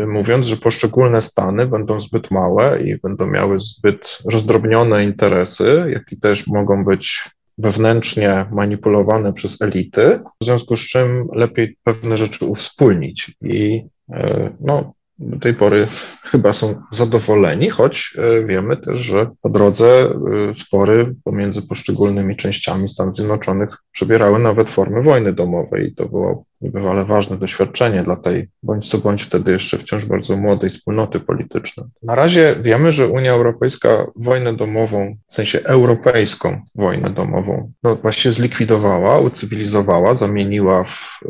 mówiąc, 0.07 0.47
że 0.47 0.57
poszczególne 0.57 1.23
stany 1.23 1.67
będą 1.67 2.01
zbyt 2.01 2.31
małe 2.31 2.83
i 2.83 3.01
będą 3.01 3.27
miały 3.27 3.61
zbyt 3.61 4.19
rozdrobnione 4.33 5.05
interesy, 5.05 5.87
jak 5.89 6.13
i 6.13 6.21
też 6.21 6.47
mogą 6.47 6.85
być 6.85 7.31
wewnętrznie 7.59 8.47
manipulowane 8.53 9.33
przez 9.33 9.63
elity, 9.63 10.21
w 10.41 10.45
związku 10.45 10.77
z 10.77 10.81
czym 10.81 11.29
lepiej 11.33 11.77
pewne 11.85 12.17
rzeczy 12.17 12.45
uwspólnić. 12.45 13.37
I 13.43 13.83
e, 14.13 14.51
no, 14.61 14.96
do 15.19 15.39
tej 15.39 15.55
pory 15.55 15.87
chyba 16.31 16.53
są 16.53 16.83
zadowoleni, 16.91 17.71
choć 17.71 18.15
e, 18.19 18.45
wiemy 18.45 18.77
też, 18.77 18.99
że 18.99 19.31
po 19.43 19.49
drodze 19.49 19.87
e, 19.87 20.15
spory 20.55 21.15
pomiędzy 21.25 21.63
poszczególnymi 21.63 22.37
częściami 22.37 22.89
Stanów 22.89 23.17
Zjednoczonych 23.17 23.77
przebierały 23.93 24.39
nawet 24.39 24.71
formy 24.71 25.03
wojny 25.03 25.33
domowej. 25.33 25.89
I 25.89 25.95
to 25.95 26.09
było 26.09 26.45
niebywale 26.61 27.05
ważne 27.05 27.37
doświadczenie 27.37 28.03
dla 28.03 28.17
tej 28.17 28.49
bądź 28.63 28.91
co 28.91 28.99
bądź 28.99 29.23
wtedy 29.23 29.53
jeszcze 29.53 29.79
wciąż 29.79 30.05
bardzo 30.05 30.37
młodej 30.37 30.71
wspólnoty 30.71 31.21
politycznej. 31.21 31.87
Na 32.03 32.15
razie 32.15 32.57
wiemy, 32.63 32.93
że 32.93 33.09
Unia 33.09 33.33
Europejska 33.33 34.07
wojnę 34.17 34.53
domową, 34.53 35.17
w 35.27 35.35
sensie 35.35 35.61
europejską 35.63 36.61
wojnę 36.75 37.11
domową, 37.11 37.73
no 37.83 37.97
właśnie 37.97 38.33
zlikwidowała, 38.33 39.19
ucywilizowała, 39.21 40.15
zamieniła 40.15 40.85
w, 40.85 41.21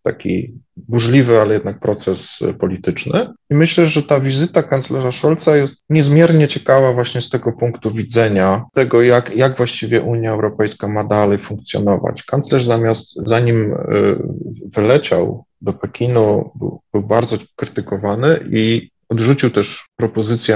w 0.00 0.02
taki 0.02 0.54
burzliwy, 0.76 1.40
ale 1.40 1.54
jednak 1.54 1.80
proces 1.80 2.38
polityczny. 2.58 3.26
I 3.50 3.54
myślę, 3.54 3.86
że 3.86 4.02
ta 4.02 4.20
wizyta 4.20 4.62
kanclerza 4.62 5.12
Scholza 5.12 5.56
jest 5.56 5.84
niezmiernie 5.90 6.48
ciekawa 6.48 6.92
właśnie 6.92 7.22
z 7.22 7.30
tego 7.30 7.52
punktu 7.52 7.94
widzenia, 7.94 8.64
tego 8.74 9.02
jak, 9.02 9.36
jak 9.36 9.56
właściwie 9.56 10.02
Unia 10.02 10.32
Europejska 10.32 10.88
ma 10.88 11.04
dalej 11.04 11.38
funkcjonować. 11.38 12.22
Kanclerz 12.22 12.64
zamiast, 12.64 13.14
zanim 13.26 13.72
y, 13.72 13.76
wyleciał 14.74 15.44
do 15.60 15.72
Pekinu, 15.72 16.50
był, 16.54 16.80
był 16.92 17.02
bardzo 17.02 17.36
krytykowany 17.56 18.40
i 18.50 18.90
odrzucił 19.08 19.50
też 19.50 19.88
propozycję 19.96 20.54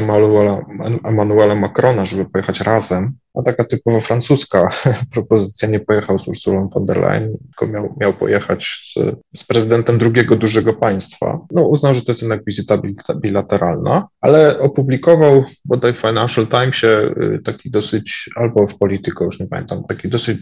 Emmanuela 1.05 1.55
Macrona, 1.55 2.07
żeby 2.07 2.25
pojechać 2.25 2.61
razem. 2.61 3.13
No 3.35 3.43
taka 3.43 3.65
typowo 3.65 4.01
francuska 4.01 4.71
propozycja, 5.15 5.69
nie 5.69 5.81
pojechał 5.81 6.19
z 6.19 6.29
Ursulą 6.29 6.69
von 6.69 6.87
der 6.87 6.97
Leyen, 6.97 7.37
tylko 7.39 7.67
miał, 7.67 7.97
miał 8.01 8.13
pojechać 8.15 8.93
z, 8.95 8.95
z 9.41 9.45
prezydentem 9.45 9.99
drugiego 9.99 10.37
dużego 10.37 10.75
państwa. 10.75 11.41
No 11.51 11.69
uznał, 11.69 11.95
że 11.95 12.03
to 12.03 12.13
jest 12.13 12.23
jednak 12.23 12.45
wizyta 12.45 12.79
bilateralna, 13.17 14.09
ale 14.21 14.59
opublikował 14.61 15.45
bodaj 15.65 15.93
w 15.93 15.99
Financial 15.99 16.47
Timesie 16.47 17.15
y, 17.23 17.41
taki 17.45 17.71
dosyć, 17.71 18.31
albo 18.37 18.67
w 18.67 18.79
Politico, 18.79 19.25
już 19.25 19.41
nie 19.41 19.47
pamiętam, 19.47 19.85
taki 19.89 20.09
dosyć 20.09 20.39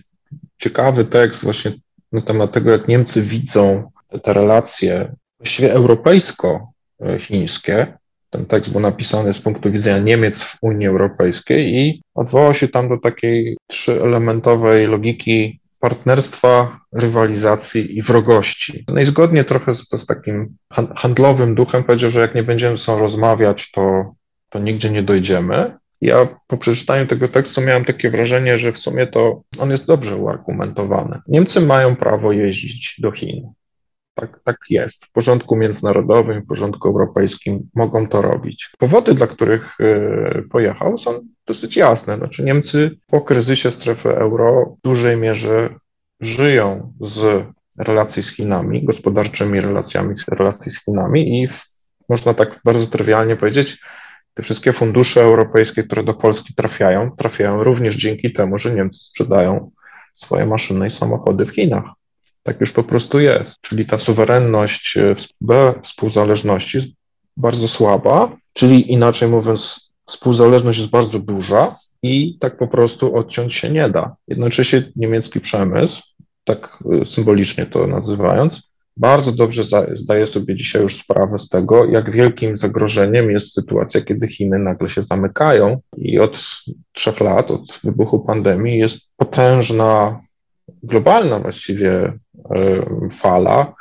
ciekawy 0.58 1.04
tekst 1.04 1.44
właśnie 1.44 1.72
na 2.12 2.20
temat 2.20 2.52
tego, 2.52 2.70
jak 2.70 2.88
Niemcy 2.88 3.22
widzą 3.22 3.90
te 4.22 4.32
relacje 4.32 5.12
właściwie 5.38 5.72
europejsko-chińskie. 5.72 7.86
Ten 8.30 8.46
tekst 8.46 8.70
był 8.70 8.80
napisany 8.80 9.34
z 9.34 9.40
punktu 9.40 9.72
widzenia 9.72 9.98
Niemiec 9.98 10.42
w 10.42 10.56
Unii 10.60 10.86
Europejskiej 10.86 11.74
i 11.74 12.02
odwołał 12.14 12.54
się 12.54 12.68
tam 12.68 12.88
do 12.88 12.98
takiej 12.98 13.56
trzyelementowej 13.66 14.86
logiki 14.86 15.60
partnerstwa, 15.80 16.80
rywalizacji 16.92 17.98
i 17.98 18.02
wrogości. 18.02 18.84
No 18.88 19.00
i 19.00 19.04
zgodnie 19.04 19.44
trochę 19.44 19.74
z, 19.74 19.90
z 19.90 20.06
takim 20.06 20.56
handlowym 20.96 21.54
duchem 21.54 21.84
powiedział, 21.84 22.10
że 22.10 22.20
jak 22.20 22.34
nie 22.34 22.42
będziemy 22.42 22.76
ze 22.76 22.84
sobą 22.84 22.98
rozmawiać, 22.98 23.70
to, 23.70 24.14
to 24.50 24.58
nigdzie 24.58 24.90
nie 24.90 25.02
dojdziemy. 25.02 25.78
Ja 26.00 26.28
po 26.46 26.56
przeczytaniu 26.56 27.06
tego 27.06 27.28
tekstu 27.28 27.60
miałem 27.60 27.84
takie 27.84 28.10
wrażenie, 28.10 28.58
że 28.58 28.72
w 28.72 28.78
sumie 28.78 29.06
to 29.06 29.42
on 29.58 29.70
jest 29.70 29.86
dobrze 29.86 30.16
uargumentowany. 30.16 31.20
Niemcy 31.28 31.60
mają 31.60 31.96
prawo 31.96 32.32
jeździć 32.32 32.96
do 32.98 33.12
Chin. 33.12 33.52
Tak, 34.14 34.40
tak 34.44 34.56
jest. 34.70 35.06
W 35.06 35.12
porządku 35.12 35.56
międzynarodowym, 35.56 36.42
w 36.42 36.46
porządku 36.46 36.88
europejskim 36.88 37.68
mogą 37.74 38.08
to 38.08 38.22
robić. 38.22 38.70
Powody, 38.78 39.14
dla 39.14 39.26
których 39.26 39.80
y, 39.80 40.42
pojechał, 40.50 40.98
są 40.98 41.20
dosyć 41.46 41.76
jasne. 41.76 42.16
Znaczy, 42.16 42.42
Niemcy 42.44 42.90
po 43.06 43.20
kryzysie 43.20 43.70
strefy 43.70 44.16
euro 44.16 44.76
w 44.78 44.82
dużej 44.82 45.16
mierze 45.16 45.74
żyją 46.20 46.92
z 47.00 47.44
relacji 47.78 48.22
z 48.22 48.30
Chinami, 48.30 48.84
gospodarczymi 48.84 49.60
relacjami, 49.60 50.14
relacji 50.28 50.72
z 50.72 50.84
Chinami 50.84 51.42
i 51.42 51.48
w, 51.48 51.64
można 52.08 52.34
tak 52.34 52.60
bardzo 52.64 52.86
trywialnie 52.86 53.36
powiedzieć, 53.36 53.80
te 54.36 54.42
wszystkie 54.42 54.72
fundusze 54.72 55.22
europejskie, 55.22 55.82
które 55.84 56.04
do 56.04 56.14
Polski 56.14 56.54
trafiają, 56.54 57.10
trafiają 57.10 57.62
również 57.62 57.96
dzięki 57.96 58.32
temu, 58.32 58.58
że 58.58 58.74
Niemcy 58.74 58.98
sprzedają 59.00 59.70
swoje 60.14 60.46
maszyny 60.46 60.86
i 60.86 60.90
samochody 60.90 61.46
w 61.46 61.50
Chinach. 61.50 61.84
Tak 62.42 62.60
już 62.60 62.72
po 62.72 62.82
prostu 62.82 63.20
jest. 63.20 63.60
Czyli 63.60 63.86
ta 63.86 63.98
suwerenność 63.98 64.96
e, 64.96 65.14
współzależności 65.82 66.76
jest 66.76 66.88
bardzo 67.36 67.68
słaba, 67.68 68.36
czyli 68.52 68.92
inaczej 68.92 69.28
mówiąc, 69.28 69.90
współzależność 70.06 70.78
jest 70.78 70.90
bardzo 70.90 71.18
duża 71.18 71.76
i 72.02 72.38
tak 72.38 72.58
po 72.58 72.68
prostu 72.68 73.14
odciąć 73.14 73.54
się 73.54 73.70
nie 73.70 73.88
da. 73.88 74.16
Jednocześnie 74.28 74.92
niemiecki 74.96 75.40
przemysł, 75.40 76.02
tak 76.44 76.78
e, 77.02 77.06
symbolicznie 77.06 77.66
to 77.66 77.86
nazywając, 77.86 78.65
bardzo 78.96 79.32
dobrze 79.32 79.62
zdaje 79.92 80.26
sobie 80.26 80.54
dzisiaj 80.54 80.82
już 80.82 80.96
sprawę 80.96 81.38
z 81.38 81.48
tego, 81.48 81.84
jak 81.84 82.10
wielkim 82.10 82.56
zagrożeniem 82.56 83.30
jest 83.30 83.52
sytuacja, 83.52 84.00
kiedy 84.00 84.28
Chiny 84.28 84.58
nagle 84.58 84.88
się 84.88 85.02
zamykają 85.02 85.80
i 85.96 86.18
od 86.18 86.46
trzech 86.92 87.20
lat, 87.20 87.50
od 87.50 87.80
wybuchu 87.84 88.20
pandemii 88.20 88.78
jest 88.78 89.10
potężna, 89.16 90.20
globalna 90.82 91.38
właściwie 91.38 91.92
e, 91.94 92.18
fala 93.12 93.74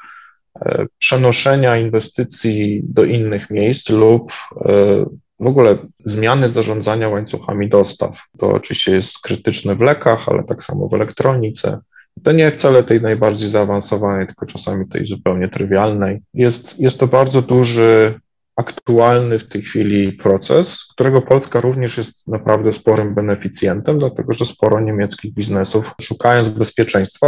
e, 0.65 0.85
przenoszenia 0.97 1.77
inwestycji 1.77 2.81
do 2.83 3.03
innych 3.03 3.49
miejsc 3.49 3.89
lub 3.89 4.31
e, 4.65 5.05
w 5.39 5.47
ogóle 5.47 5.77
zmiany 6.05 6.49
zarządzania 6.49 7.09
łańcuchami 7.09 7.69
dostaw. 7.69 8.19
To 8.37 8.47
oczywiście 8.47 8.95
jest 8.95 9.19
krytyczne 9.19 9.75
w 9.75 9.81
lekach, 9.81 10.29
ale 10.29 10.43
tak 10.43 10.63
samo 10.63 10.87
w 10.87 10.93
elektronice. 10.93 11.79
To 12.25 12.31
nie 12.31 12.51
wcale 12.51 12.83
tej 12.83 13.01
najbardziej 13.01 13.49
zaawansowanej, 13.49 14.27
tylko 14.27 14.45
czasami 14.45 14.87
tej 14.87 15.05
zupełnie 15.05 15.47
trywialnej. 15.47 16.21
Jest, 16.33 16.79
jest 16.79 16.99
to 16.99 17.07
bardzo 17.07 17.41
duży, 17.41 18.19
aktualny 18.55 19.39
w 19.39 19.47
tej 19.47 19.61
chwili 19.61 20.13
proces, 20.13 20.85
którego 20.93 21.21
Polska 21.21 21.61
również 21.61 21.97
jest 21.97 22.27
naprawdę 22.27 22.73
sporym 22.73 23.15
beneficjentem, 23.15 23.99
dlatego 23.99 24.33
że 24.33 24.45
sporo 24.45 24.79
niemieckich 24.79 25.33
biznesów, 25.33 25.91
szukając 26.01 26.49
bezpieczeństwa, 26.49 27.27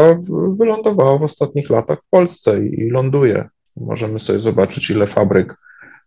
wylądowało 0.57 1.19
w 1.19 1.23
ostatnich 1.23 1.69
latach 1.69 1.99
w 1.99 2.09
Polsce 2.09 2.65
i 2.65 2.89
ląduje. 2.89 3.49
Możemy 3.75 4.19
sobie 4.19 4.39
zobaczyć, 4.39 4.89
ile 4.89 5.07
fabryk 5.07 5.55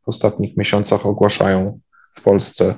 w 0.04 0.08
ostatnich 0.08 0.56
miesiącach 0.56 1.06
ogłaszają 1.06 1.80
w 2.14 2.22
Polsce 2.22 2.74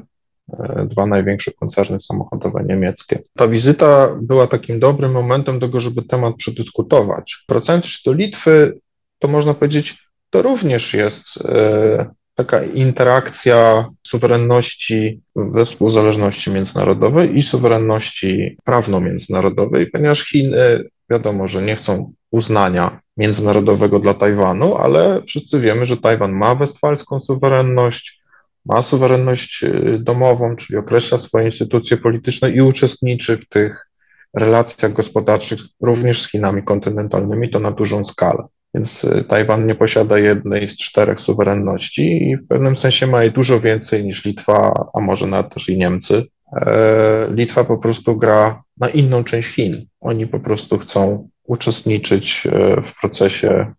dwa 0.87 1.07
największe 1.07 1.53
koncerny 1.53 2.01
samochodowe 2.01 2.65
niemieckie. 2.65 3.23
Ta 3.37 3.49
wizyta 3.49 4.17
była 4.23 4.47
takim 4.47 4.81
dobrym 4.81 5.13
momentem 5.13 5.59
do 5.59 5.67
tego, 5.67 5.81
żeby 5.81 6.03
temat 6.03 6.35
przedyskutować. 6.37 7.45
Procencie 7.47 7.99
do 8.07 8.13
Litwy, 8.13 8.79
to 9.19 9.29
można 9.29 9.55
powiedzieć, 9.55 9.99
to 10.31 10.43
również 10.43 10.95
jest 10.95 11.25
e, 11.45 12.11
taka 12.35 12.63
interakcja 12.65 13.89
suwerenności 14.07 15.21
we 15.37 15.65
współzależności 15.65 16.51
międzynarodowej 16.51 17.37
i 17.37 17.43
suwerenności 17.43 18.57
prawno-międzynarodowej, 18.65 19.87
ponieważ 19.87 20.25
Chiny 20.25 20.85
wiadomo, 21.11 21.49
że 21.49 21.63
nie 21.63 21.77
chcą 21.77 22.13
uznania 22.31 23.01
międzynarodowego 23.17 23.99
dla 23.99 24.15
Tajwanu, 24.15 24.77
ale 24.77 25.23
wszyscy 25.27 25.61
wiemy, 25.61 25.87
że 25.87 25.97
Tajwan 25.97 26.33
ma 26.33 26.55
westfalską 26.55 27.21
suwerenność, 27.21 28.22
ma 28.66 28.83
suwerenność 28.83 29.64
y, 29.64 29.99
domową, 30.00 30.57
czyli 30.57 30.78
określa 30.78 31.19
swoje 31.19 31.47
instytucje 31.47 31.97
polityczne 31.97 32.50
i 32.50 32.61
uczestniczy 32.61 33.37
w 33.37 33.49
tych 33.49 33.87
relacjach 34.35 34.92
gospodarczych 34.92 35.59
również 35.81 36.23
z 36.23 36.31
Chinami 36.31 36.62
kontynentalnymi, 36.62 37.50
to 37.50 37.61
na 37.61 37.71
dużą 37.71 38.04
skalę. 38.04 38.45
Więc 38.75 39.04
y, 39.04 39.25
Tajwan 39.25 39.66
nie 39.66 39.75
posiada 39.75 40.19
jednej 40.19 40.69
z 40.69 40.76
czterech 40.76 41.21
suwerenności 41.21 42.31
i 42.31 42.37
w 42.37 42.49
pewnym 42.49 42.76
sensie 42.76 43.07
ma 43.07 43.23
jej 43.23 43.33
dużo 43.33 43.61
więcej 43.61 44.04
niż 44.04 44.25
Litwa, 44.25 44.88
a 44.95 45.00
może 45.00 45.26
nawet 45.26 45.54
też 45.54 45.69
i 45.69 45.78
Niemcy. 45.78 46.26
E, 46.57 47.28
Litwa 47.31 47.64
po 47.64 47.78
prostu 47.78 48.16
gra 48.16 48.62
na 48.76 48.88
inną 48.88 49.25
część 49.25 49.49
Chin. 49.49 49.87
Oni 50.00 50.26
po 50.26 50.40
prostu 50.40 50.78
chcą 50.78 51.28
uczestniczyć 51.45 52.47
e, 52.47 52.83
w 52.83 53.00
procesie 53.00 53.75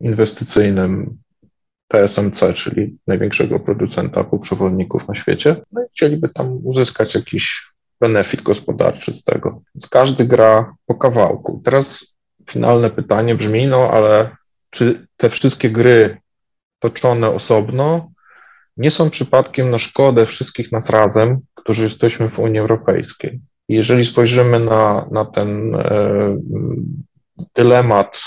inwestycyjnym 0.00 1.18
TSMC, 1.92 2.54
czyli 2.54 2.96
największego 3.06 3.60
producenta 3.60 4.24
półprzewodników 4.24 5.08
na 5.08 5.14
świecie, 5.14 5.56
no 5.72 5.82
i 5.82 5.88
chcieliby 5.92 6.28
tam 6.28 6.58
uzyskać 6.64 7.14
jakiś 7.14 7.72
benefit 8.00 8.42
gospodarczy 8.42 9.12
z 9.12 9.24
tego. 9.24 9.62
Więc 9.74 9.88
każdy 9.88 10.24
gra 10.24 10.74
po 10.86 10.94
kawałku. 10.94 11.62
Teraz 11.64 12.16
finalne 12.50 12.90
pytanie 12.90 13.34
brzmi, 13.34 13.66
no 13.66 13.90
ale 13.90 14.36
czy 14.70 15.06
te 15.16 15.30
wszystkie 15.30 15.70
gry 15.70 16.20
toczone 16.78 17.30
osobno 17.30 18.10
nie 18.76 18.90
są 18.90 19.10
przypadkiem 19.10 19.70
na 19.70 19.78
szkodę 19.78 20.26
wszystkich 20.26 20.72
nas 20.72 20.90
razem, 20.90 21.40
którzy 21.54 21.82
jesteśmy 21.84 22.28
w 22.30 22.38
Unii 22.38 22.58
Europejskiej? 22.58 23.40
Jeżeli 23.68 24.04
spojrzymy 24.04 24.60
na, 24.60 25.08
na 25.10 25.24
ten 25.24 25.74
e, 25.74 26.36
dylemat, 27.54 28.22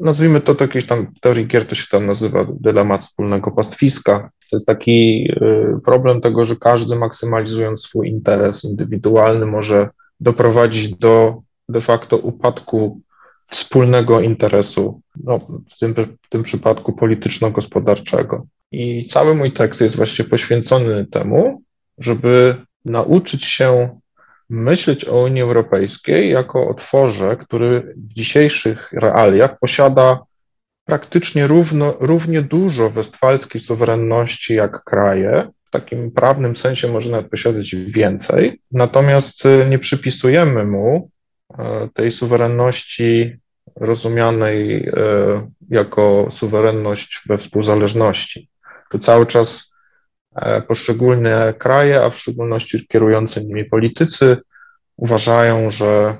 nazwijmy 0.00 0.40
to, 0.40 0.54
to 0.54 0.64
jakieś 0.64 0.86
tam 0.86 1.06
teorii 1.20 1.46
gier 1.46 1.66
to 1.66 1.74
się 1.74 1.86
tam 1.90 2.06
nazywa 2.06 2.46
dylemat 2.60 3.00
wspólnego 3.00 3.50
pastwiska. 3.50 4.30
To 4.50 4.56
jest 4.56 4.66
taki 4.66 5.28
e, 5.40 5.80
problem 5.84 6.20
tego, 6.20 6.44
że 6.44 6.56
każdy 6.56 6.96
maksymalizując 6.96 7.82
swój 7.82 8.08
interes 8.08 8.64
indywidualny 8.64 9.46
może 9.46 9.88
doprowadzić 10.20 10.94
do 10.96 11.42
de 11.68 11.80
facto 11.80 12.16
upadku 12.16 13.00
wspólnego 13.46 14.20
interesu, 14.20 15.00
no, 15.24 15.40
w, 15.70 15.78
tym, 15.78 15.94
w 16.22 16.28
tym 16.28 16.42
przypadku 16.42 16.92
polityczno-gospodarczego. 16.92 18.46
I 18.72 19.06
cały 19.06 19.34
mój 19.34 19.52
tekst 19.52 19.80
jest 19.80 19.96
właśnie 19.96 20.24
poświęcony 20.24 21.06
temu, 21.06 21.62
żeby 21.98 22.56
nauczyć 22.84 23.44
się 23.44 23.98
myśleć 24.52 25.04
o 25.04 25.22
Unii 25.22 25.42
Europejskiej 25.42 26.30
jako 26.30 26.68
o 26.68 26.74
tworze, 26.74 27.36
który 27.36 27.94
w 27.96 28.14
dzisiejszych 28.14 28.92
realiach 28.92 29.58
posiada 29.58 30.20
praktycznie 30.84 31.46
równo, 31.46 31.94
równie 32.00 32.42
dużo 32.42 32.90
westfalskiej 32.90 33.60
suwerenności 33.60 34.54
jak 34.54 34.84
kraje. 34.84 35.48
W 35.64 35.70
takim 35.70 36.10
prawnym 36.10 36.56
sensie 36.56 36.88
może 36.88 37.10
nawet 37.10 37.30
posiadać 37.30 37.74
więcej, 37.74 38.60
natomiast 38.72 39.46
y, 39.46 39.66
nie 39.70 39.78
przypisujemy 39.78 40.64
mu 40.64 41.10
y, 41.50 41.54
tej 41.94 42.12
suwerenności 42.12 43.36
rozumianej 43.76 44.88
y, 44.88 44.92
jako 45.70 46.28
suwerenność 46.30 47.20
we 47.26 47.38
współzależności. 47.38 48.48
Tu 48.90 48.98
cały 48.98 49.26
czas 49.26 49.71
poszczególne 50.68 51.54
kraje, 51.58 52.02
a 52.02 52.10
w 52.10 52.18
szczególności 52.18 52.86
kierujący 52.86 53.44
nimi 53.44 53.64
politycy, 53.64 54.36
uważają, 54.96 55.70
że 55.70 56.16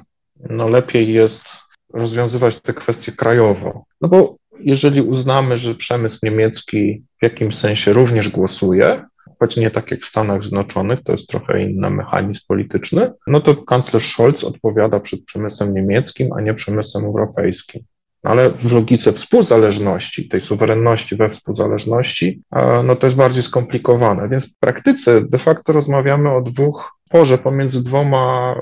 no 0.50 0.68
lepiej 0.68 1.12
jest 1.12 1.48
rozwiązywać 1.94 2.60
te 2.60 2.74
kwestie 2.74 3.12
krajowo. 3.12 3.84
No 4.00 4.08
bo 4.08 4.36
jeżeli 4.60 5.02
uznamy, 5.02 5.56
że 5.56 5.74
przemysł 5.74 6.18
niemiecki 6.22 7.02
w 7.20 7.22
jakimś 7.22 7.54
sensie 7.54 7.92
również 7.92 8.28
głosuje, 8.28 9.04
choć 9.40 9.56
nie 9.56 9.70
tak 9.70 9.90
jak 9.90 10.00
w 10.00 10.08
Stanach 10.08 10.42
Zjednoczonych, 10.42 11.02
to 11.04 11.12
jest 11.12 11.28
trochę 11.28 11.62
inny 11.62 11.90
mechanizm 11.90 12.40
polityczny, 12.48 13.12
no 13.26 13.40
to 13.40 13.56
kanclerz 13.56 14.12
Scholz 14.12 14.44
odpowiada 14.44 15.00
przed 15.00 15.24
przemysłem 15.24 15.74
niemieckim, 15.74 16.32
a 16.32 16.40
nie 16.40 16.54
przemysłem 16.54 17.04
europejskim 17.04 17.84
ale 18.22 18.50
w 18.50 18.72
logice 18.72 19.12
współzależności, 19.12 20.28
tej 20.28 20.40
suwerenności 20.40 21.16
we 21.16 21.28
współzależności, 21.28 22.42
no 22.84 22.96
to 22.96 23.06
jest 23.06 23.16
bardziej 23.16 23.42
skomplikowane. 23.42 24.28
Więc 24.28 24.54
w 24.54 24.58
praktyce 24.58 25.20
de 25.28 25.38
facto 25.38 25.72
rozmawiamy 25.72 26.30
o 26.30 26.42
dwóch 26.42 26.92
porze 27.10 27.38
pomiędzy 27.38 27.82
dwoma 27.82 28.54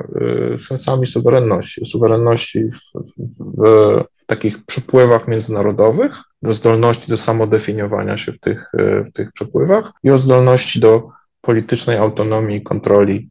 y, 0.55 0.59
sensami 0.59 1.07
suwerenności. 1.07 1.87
Suwerenności 1.87 2.65
w, 2.65 3.01
w, 3.39 4.05
w 4.19 4.27
takich 4.27 4.65
przepływach 4.65 5.29
międzynarodowych, 5.29 6.23
do 6.43 6.55
zdolności 6.55 7.11
do 7.11 7.17
samodefiniowania 7.17 8.19
się 8.19 8.33
w 8.33 8.41
tych, 8.41 8.71
y, 8.75 9.05
w 9.05 9.13
tych 9.13 9.33
przepływach 9.33 9.93
i 10.03 10.11
o 10.11 10.19
zdolności 10.19 10.81
do 10.81 11.09
politycznej 11.41 11.97
autonomii 11.97 12.57
i 12.57 12.63
kontroli 12.63 13.31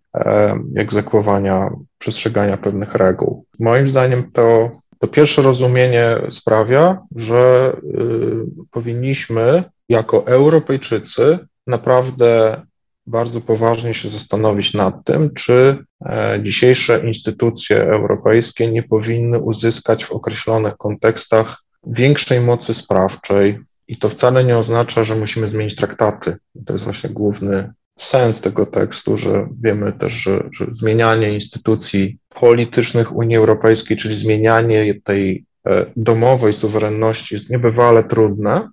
egzekwowania, 0.75 1.69
przestrzegania 1.97 2.57
pewnych 2.57 2.95
reguł. 2.95 3.45
Moim 3.59 3.89
zdaniem 3.89 4.31
to 4.31 4.71
to 4.99 5.07
pierwsze 5.07 5.41
rozumienie 5.41 6.17
sprawia, 6.29 7.01
że 7.15 7.73
y, 7.83 8.67
powinniśmy 8.71 9.63
jako 9.89 10.27
Europejczycy 10.27 11.39
naprawdę 11.67 12.61
bardzo 13.09 13.41
poważnie 13.41 13.93
się 13.93 14.09
zastanowić 14.09 14.73
nad 14.73 15.05
tym, 15.05 15.33
czy 15.33 15.77
e, 16.05 16.39
dzisiejsze 16.43 17.07
instytucje 17.07 17.83
europejskie 17.83 18.71
nie 18.71 18.83
powinny 18.83 19.39
uzyskać 19.39 20.05
w 20.05 20.11
określonych 20.11 20.77
kontekstach 20.77 21.63
większej 21.87 22.41
mocy 22.41 22.73
sprawczej. 22.73 23.59
I 23.87 23.97
to 23.97 24.09
wcale 24.09 24.43
nie 24.43 24.57
oznacza, 24.57 25.03
że 25.03 25.15
musimy 25.15 25.47
zmienić 25.47 25.75
traktaty. 25.75 26.37
To 26.65 26.73
jest 26.73 26.85
właśnie 26.85 27.09
główny 27.09 27.73
sens 27.99 28.41
tego 28.41 28.65
tekstu, 28.65 29.17
że 29.17 29.47
wiemy 29.61 29.93
też, 29.93 30.13
że, 30.13 30.49
że 30.51 30.65
zmienianie 30.71 31.33
instytucji 31.33 32.17
politycznych 32.29 33.15
Unii 33.15 33.37
Europejskiej, 33.37 33.97
czyli 33.97 34.15
zmienianie 34.17 35.01
tej 35.03 35.45
e, 35.67 35.85
domowej 35.95 36.53
suwerenności 36.53 37.35
jest 37.35 37.49
niebywale 37.49 38.03
trudne, 38.03 38.69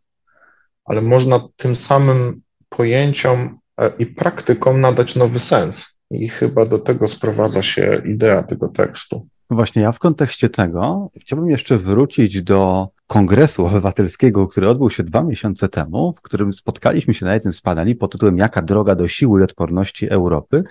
ale 0.85 1.03
można 1.03 1.49
tym 1.57 1.77
samym 1.77 2.41
pojęciom 2.69 3.59
e, 3.81 3.93
i 3.99 4.07
praktykom 4.07 4.81
nadać 4.81 5.17
nowy 5.17 5.39
sens. 5.39 5.99
I 6.11 6.29
chyba 6.29 6.67
do 6.67 6.79
tego 6.79 7.09
sprowadza 7.09 7.63
się 7.63 8.03
idea 8.05 8.43
tego 8.43 8.69
tekstu. 8.69 9.29
Właśnie, 9.51 9.83
ja 9.83 9.93
w 9.93 9.99
kontekście 9.99 10.49
tego 10.49 11.11
chciałbym 11.21 11.51
jeszcze 11.51 11.79
wrócić 11.79 12.43
do 12.43 12.89
Kongresu 13.07 13.67
Obywatelskiego, 13.67 14.47
który 14.47 14.69
odbył 14.69 14.91
się 14.91 15.03
dwa 15.03 15.23
miesiące 15.23 15.69
temu, 15.69 16.13
w 16.13 16.23
którym 16.23 16.53
spotkaliśmy 16.53 17.15
się 17.15 17.27
na 17.27 17.35
jednym 17.35 17.53
z 17.53 17.61
paneli 17.61 17.95
pod 17.95 18.13
tytułem 18.13 18.39
Jaka 18.39 18.63
droga 18.63 18.95
do 18.95 19.09
siły 19.09 19.41
i 19.41 19.45
odporności 19.45 20.11
Europy. 20.11 20.65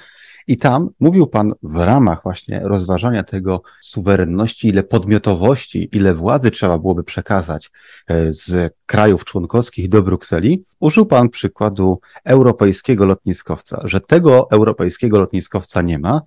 I 0.48 0.58
tam 0.58 0.90
mówił 1.00 1.28
Pan 1.28 1.54
w 1.64 1.76
ramach 1.76 2.24
właśnie 2.24 2.62
rozważania 2.64 3.24
tego 3.24 3.62
suwerenności, 3.82 4.68
ile 4.68 4.84
podmiotowości, 4.84 5.90
ile 5.92 6.14
władzy 6.14 6.52
trzeba 6.52 6.78
byłoby 6.78 7.04
przekazać 7.04 7.72
e, 8.08 8.32
z 8.32 8.74
krajów 8.86 9.26
członkowskich 9.26 9.90
do 9.90 10.02
Brukseli, 10.02 10.64
użył 10.80 11.06
Pan 11.06 11.30
przykładu 11.30 12.00
europejskiego 12.24 13.06
lotniskowca, 13.06 13.82
że 13.84 14.02
tego 14.02 14.52
europejskiego 14.52 15.20
lotniskowca 15.20 15.82
nie 15.82 16.00
ma, 16.00 16.22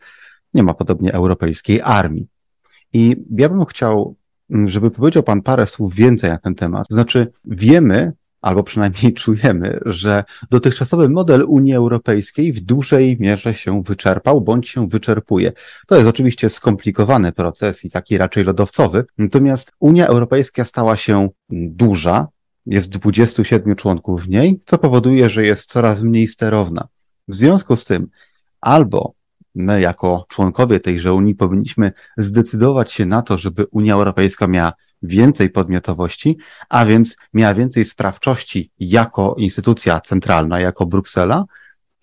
nie 0.54 0.62
ma 0.62 0.74
podobnie 0.74 1.12
europejskiej 1.12 1.80
armii. 1.80 2.37
I 2.92 3.16
ja 3.30 3.48
bym 3.48 3.64
chciał, 3.64 4.14
mm, 4.50 4.68
żeby 4.68 4.90
powiedział 4.90 5.22
Pan 5.22 5.42
parę 5.42 5.66
słów 5.66 5.94
więcej 5.94 6.30
na 6.30 6.38
ten 6.38 6.54
temat. 6.54 6.86
Znaczy, 6.90 7.32
wiemy, 7.44 8.12
albo 8.40 8.62
przynajmniej 8.62 9.14
czujemy, 9.22 9.80
że 9.86 10.24
dotychczasowy 10.50 11.08
model 11.08 11.44
Unii 11.48 11.74
Europejskiej 11.74 12.52
w 12.52 12.60
dużej 12.60 13.16
mierze 13.20 13.54
się 13.54 13.82
wyczerpał 13.82 14.40
bądź 14.40 14.68
się 14.68 14.88
wyczerpuje. 14.88 15.52
To 15.86 15.96
jest 15.96 16.08
oczywiście 16.08 16.48
skomplikowany 16.48 17.32
proces 17.32 17.84
i 17.84 17.90
taki 17.90 18.18
raczej 18.18 18.44
lodowcowy, 18.44 19.04
natomiast 19.18 19.72
Unia 19.80 20.06
Europejska 20.06 20.64
stała 20.64 20.96
się 20.96 21.28
duża, 21.50 22.28
jest 22.66 22.88
27 22.88 23.76
członków 23.76 24.22
w 24.22 24.28
niej, 24.28 24.60
co 24.66 24.78
powoduje, 24.78 25.30
że 25.30 25.44
jest 25.44 25.70
coraz 25.70 26.02
mniej 26.02 26.26
sterowna. 26.26 26.88
W 27.28 27.34
związku 27.34 27.76
z 27.76 27.84
tym 27.84 28.08
albo 28.60 29.17
my 29.54 29.80
jako 29.80 30.26
członkowie 30.28 30.80
tejże 30.80 31.12
Unii 31.12 31.34
powinniśmy 31.34 31.92
zdecydować 32.16 32.92
się 32.92 33.06
na 33.06 33.22
to, 33.22 33.36
żeby 33.36 33.66
Unia 33.70 33.94
Europejska 33.94 34.46
miała 34.46 34.72
więcej 35.02 35.50
podmiotowości, 35.50 36.38
a 36.68 36.84
więc 36.84 37.16
miała 37.34 37.54
więcej 37.54 37.84
sprawczości 37.84 38.70
jako 38.80 39.34
instytucja 39.38 40.00
centralna, 40.00 40.60
jako 40.60 40.86
Bruksela, 40.86 41.44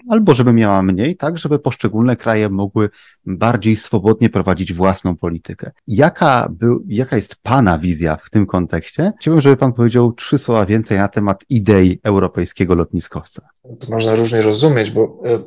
albo 0.09 0.33
żeby 0.33 0.53
miała 0.53 0.83
mniej, 0.83 1.17
tak, 1.17 1.37
żeby 1.37 1.59
poszczególne 1.59 2.15
kraje 2.15 2.49
mogły 2.49 2.89
bardziej 3.25 3.75
swobodnie 3.75 4.29
prowadzić 4.29 4.73
własną 4.73 5.17
politykę. 5.17 5.71
Jaka, 5.87 6.47
był, 6.51 6.83
jaka 6.87 7.15
jest 7.15 7.35
Pana 7.35 7.77
wizja 7.77 8.17
w 8.17 8.29
tym 8.29 8.45
kontekście? 8.45 9.13
Chciałbym, 9.19 9.41
żeby 9.41 9.57
Pan 9.57 9.73
powiedział 9.73 10.13
trzy 10.13 10.37
słowa 10.37 10.65
więcej 10.65 10.97
na 10.97 11.07
temat 11.07 11.45
idei 11.49 11.99
europejskiego 12.03 12.75
lotniskowca. 12.75 13.49
To 13.79 13.89
można 13.89 14.15
różnie 14.15 14.41
rozumieć, 14.41 14.91
bo 14.91 15.21
e, 15.25 15.39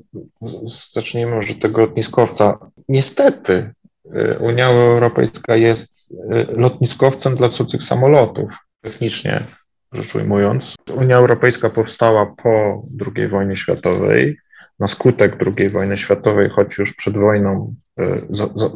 zacznijmy 0.92 1.34
może 1.34 1.54
tego 1.54 1.80
lotniskowca. 1.80 2.58
Niestety 2.88 3.74
e, 4.14 4.38
Unia 4.38 4.68
Europejska 4.68 5.56
jest 5.56 6.14
e, 6.30 6.46
lotniskowcem 6.60 7.36
dla 7.36 7.48
cudzych 7.48 7.82
samolotów, 7.82 8.50
technicznie 8.80 9.44
rzecz 9.92 10.14
ujmując. 10.14 10.74
Unia 10.96 11.16
Europejska 11.16 11.70
powstała 11.70 12.26
po 12.26 12.82
II 13.16 13.28
wojnie 13.28 13.56
światowej, 13.56 14.36
na 14.78 14.88
skutek 14.88 15.36
II 15.58 15.68
wojny 15.68 15.98
światowej, 15.98 16.48
choć 16.50 16.78
już 16.78 16.94
przed 16.94 17.18
wojną 17.18 17.74
e, 18.00 18.18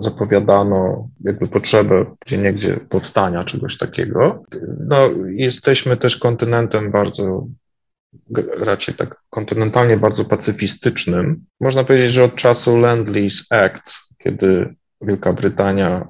zapowiadano 0.00 1.08
jakby 1.24 1.46
potrzebę 1.46 2.06
gdzie 2.26 2.38
niegdzie 2.38 2.76
powstania 2.88 3.44
czegoś 3.44 3.78
takiego. 3.78 4.42
No, 4.88 4.96
jesteśmy 5.26 5.96
też 5.96 6.16
kontynentem 6.16 6.90
bardzo, 6.90 7.46
raczej 8.58 8.94
tak 8.94 9.22
kontynentalnie 9.30 9.96
bardzo 9.96 10.24
pacyfistycznym. 10.24 11.44
Można 11.60 11.84
powiedzieć, 11.84 12.10
że 12.10 12.24
od 12.24 12.34
czasu 12.34 12.76
Land-Lease 12.76 13.44
Act, 13.50 13.94
kiedy 14.18 14.74
Wielka 15.00 15.32
Brytania 15.32 16.08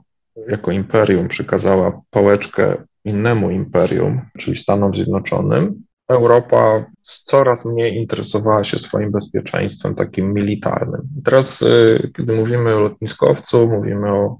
jako 0.48 0.72
imperium 0.72 1.28
przekazała 1.28 2.00
pałeczkę 2.10 2.76
innemu 3.04 3.50
imperium, 3.50 4.20
czyli 4.38 4.56
Stanom 4.56 4.94
Zjednoczonym, 4.94 5.82
Europa 6.08 6.84
coraz 7.02 7.64
mniej 7.64 7.96
interesowała 7.96 8.64
się 8.64 8.78
swoim 8.78 9.10
bezpieczeństwem 9.10 9.94
takim 9.94 10.34
militarnym. 10.34 11.00
Teraz, 11.24 11.62
y, 11.62 12.12
kiedy 12.16 12.36
mówimy 12.36 12.74
o 12.74 12.80
lotniskowcu, 12.80 13.68
mówimy 13.68 14.12
o 14.12 14.38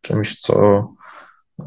czymś, 0.00 0.40
co 0.40 0.88
y, 1.60 1.64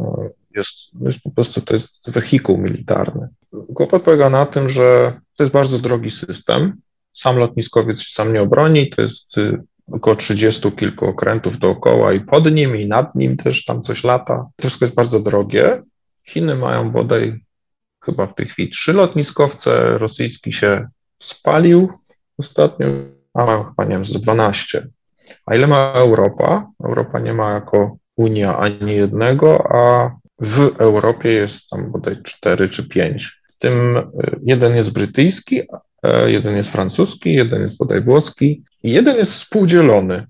jest, 0.56 0.78
jest 1.02 1.20
po 1.24 1.32
prostu 1.32 1.62
to 1.62 1.74
jest 1.74 2.12
wehikuł 2.12 2.58
militarny. 2.58 3.28
Kłopot 3.76 4.04
polega 4.04 4.30
na 4.30 4.46
tym, 4.46 4.70
że 4.70 5.20
to 5.38 5.44
jest 5.44 5.54
bardzo 5.54 5.80
drogi 5.80 6.12
system. 6.12 6.82
Sam 7.14 7.38
lotniskowiec 7.38 8.00
się 8.00 8.12
sam 8.12 8.34
nie 8.34 8.42
obroni, 8.42 8.90
to 8.90 9.02
jest 9.02 9.38
y, 9.38 9.62
około 9.92 10.16
30 10.16 10.72
kilku 10.72 11.06
okrętów 11.06 11.60
dookoła 11.60 12.14
i 12.14 12.20
pod 12.22 12.52
nim, 12.52 12.76
i 12.76 12.88
nad 12.88 13.16
nim 13.16 13.38
też 13.38 13.66
tam 13.66 13.82
coś 13.82 14.04
lata. 14.04 14.36
To 14.56 14.62
wszystko 14.62 14.86
jest 14.86 14.96
bardzo 14.96 15.20
drogie. 15.20 15.84
Chiny 16.28 16.56
mają 16.56 16.92
bodaj 16.92 17.44
chyba 18.06 18.28
w 18.28 18.36
tej 18.36 18.48
chwili 18.48 18.70
trzy 18.70 18.94
lotniskowce, 18.94 19.98
rosyjski 19.98 20.54
się 20.54 20.88
spalił 21.20 21.90
ostatnio, 22.38 22.88
a 23.34 23.46
mają 23.46 23.64
chyba, 23.64 23.84
nie 23.84 23.90
wiem, 23.90 24.06
z 24.06 24.12
12. 24.12 24.88
A 25.46 25.56
ile 25.56 25.68
ma 25.68 25.94
Europa? 25.96 26.68
Europa 26.84 27.20
nie 27.20 27.34
ma 27.34 27.52
jako 27.52 27.98
Unia 28.16 28.58
ani 28.58 28.96
jednego, 28.96 29.76
a 29.76 30.16
w 30.40 30.76
Europie 30.78 31.30
jest 31.30 31.70
tam 31.70 31.92
bodaj 31.92 32.24
cztery 32.24 32.70
czy 32.70 32.90
pięć. 32.90 33.42
W 33.48 33.58
tym 33.60 33.98
y, 33.98 34.04
jeden 34.44 34.76
jest 34.76 34.94
brytyjski, 34.94 35.62
jeden 36.28 36.58
jest 36.58 36.72
francuski, 36.72 37.34
jeden 37.34 37.62
jest 37.62 37.78
bodaj 37.78 38.04
włoski 38.04 38.64
i 38.84 38.92
jeden 38.92 39.18
jest 39.18 39.32
współdzielony. 39.32 40.28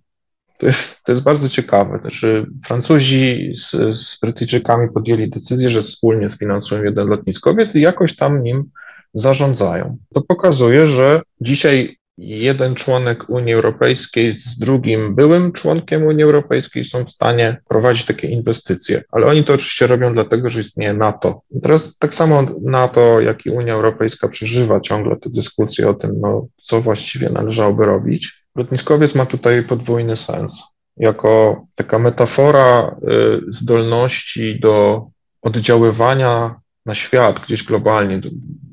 To 0.62 0.68
jest, 0.68 1.04
to 1.04 1.12
jest 1.12 1.24
bardzo 1.24 1.50
ciekawe. 1.50 2.00
Znaczy, 2.02 2.46
Francuzi 2.66 3.52
z, 3.56 3.96
z 3.96 4.20
Brytyjczykami 4.20 4.88
podjęli 4.94 5.30
decyzję, 5.30 5.70
że 5.70 5.82
wspólnie 5.82 6.30
sfinansują 6.30 6.84
jeden 6.84 7.08
lotniskowiec 7.08 7.76
i 7.76 7.82
jakoś 7.82 8.16
tam 8.16 8.44
nim 8.44 8.70
zarządzają. 9.14 9.98
To 10.14 10.22
pokazuje, 10.22 10.88
że 10.88 11.22
dzisiaj 11.42 11.98
jeden 12.18 12.76
członek 12.76 13.30
Unii 13.30 13.54
Europejskiej 13.54 14.32
z 14.32 14.58
drugim 14.58 15.16
byłym 15.16 15.52
członkiem 15.52 16.04
Unii 16.04 16.24
Europejskiej 16.24 16.84
są 16.84 17.06
w 17.06 17.10
stanie 17.10 17.62
prowadzić 17.70 18.06
takie 18.06 18.28
inwestycje, 18.28 19.04
ale 19.12 19.28
oni 19.28 19.44
to 19.44 19.54
oczywiście 19.54 19.88
robią 19.88 20.14
dlatego, 20.14 20.50
że 20.50 20.60
istnieje 20.60 20.94
NATO. 20.94 21.42
I 21.52 21.62
teraz 21.62 21.98
tak 21.98 22.14
samo 22.14 22.44
NATO, 22.62 23.22
jak 23.22 23.46
i 23.46 23.50
Unia 23.50 23.74
Europejska 23.74 24.28
przeżywa 24.28 24.80
ciągle 24.80 25.18
te 25.18 25.30
dyskusje 25.30 25.90
o 25.90 25.94
tym, 25.94 26.12
no, 26.20 26.48
co 26.58 26.82
właściwie 26.82 27.30
należałoby 27.30 27.86
robić. 27.86 28.41
Lotniskowiec 28.56 29.16
ma 29.16 29.26
tutaj 29.26 29.64
podwójny 29.64 30.18
sens. 30.18 30.64
Jako 30.98 31.66
taka 31.76 32.00
metafora 32.00 32.96
y, 33.48 33.54
zdolności 33.54 34.60
do 34.60 35.06
oddziaływania 35.42 36.56
na 36.86 36.96
świat 36.96 37.40
gdzieś 37.46 37.64
globalnie, 37.64 38.22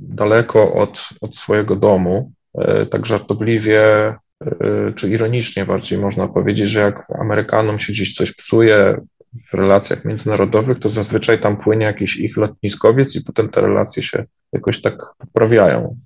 daleko 0.01 0.75
od, 0.75 1.09
od 1.21 1.37
swojego 1.37 1.77
domu, 1.77 2.33
y, 2.83 2.87
tak 2.87 3.07
żartobliwie 3.07 4.15
y, 4.45 4.93
czy 4.97 5.09
ironicznie 5.09 5.65
bardziej 5.65 5.99
można 5.99 6.29
powiedzieć, 6.29 6.69
że 6.69 6.81
jak 6.81 7.07
Amerykanom 7.21 7.79
się 7.79 7.93
gdzieś 7.93 8.15
coś 8.15 8.33
psuje 8.33 9.01
w 9.51 9.55
relacjach 9.55 10.05
międzynarodowych, 10.05 10.79
to 10.79 10.89
zazwyczaj 10.89 11.41
tam 11.41 11.57
płynie 11.57 11.87
jakiś 11.87 12.17
ich 12.17 12.37
lotniskowiec 12.37 13.17
i 13.17 13.21
potem 13.21 13.49
te 13.49 13.61
relacje 13.61 14.03
się 14.03 14.25
jakoś 14.53 14.83
tak 14.83 14.99
poprawiają 15.19 15.97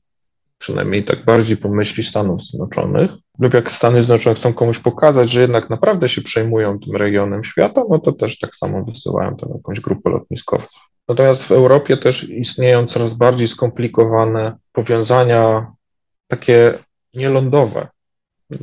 przynajmniej 0.62 1.04
tak 1.04 1.24
bardziej 1.24 1.56
po 1.56 1.68
myśli 1.68 2.04
Stanów 2.04 2.42
Zjednoczonych, 2.42 3.10
lub 3.38 3.54
jak 3.54 3.72
Stany 3.72 4.02
Zjednoczone 4.02 4.36
chcą 4.36 4.52
komuś 4.52 4.78
pokazać, 4.78 5.30
że 5.30 5.40
jednak 5.40 5.70
naprawdę 5.70 6.08
się 6.08 6.22
przejmują 6.22 6.78
tym 6.78 6.96
regionem 6.96 7.44
świata, 7.44 7.82
no 7.90 7.98
to 7.98 8.12
też 8.12 8.38
tak 8.38 8.56
samo 8.56 8.84
wysyłają 8.84 9.36
tam 9.36 9.50
jakąś 9.54 9.80
grupę 9.80 10.10
lotniskowców. 10.10 10.80
Natomiast 11.08 11.42
w 11.42 11.52
Europie 11.52 11.96
też 11.96 12.28
istnieją 12.28 12.86
coraz 12.86 13.14
bardziej 13.14 13.48
skomplikowane 13.48 14.56
powiązania 14.72 15.72
takie 16.28 16.78
nielądowe. 17.14 17.88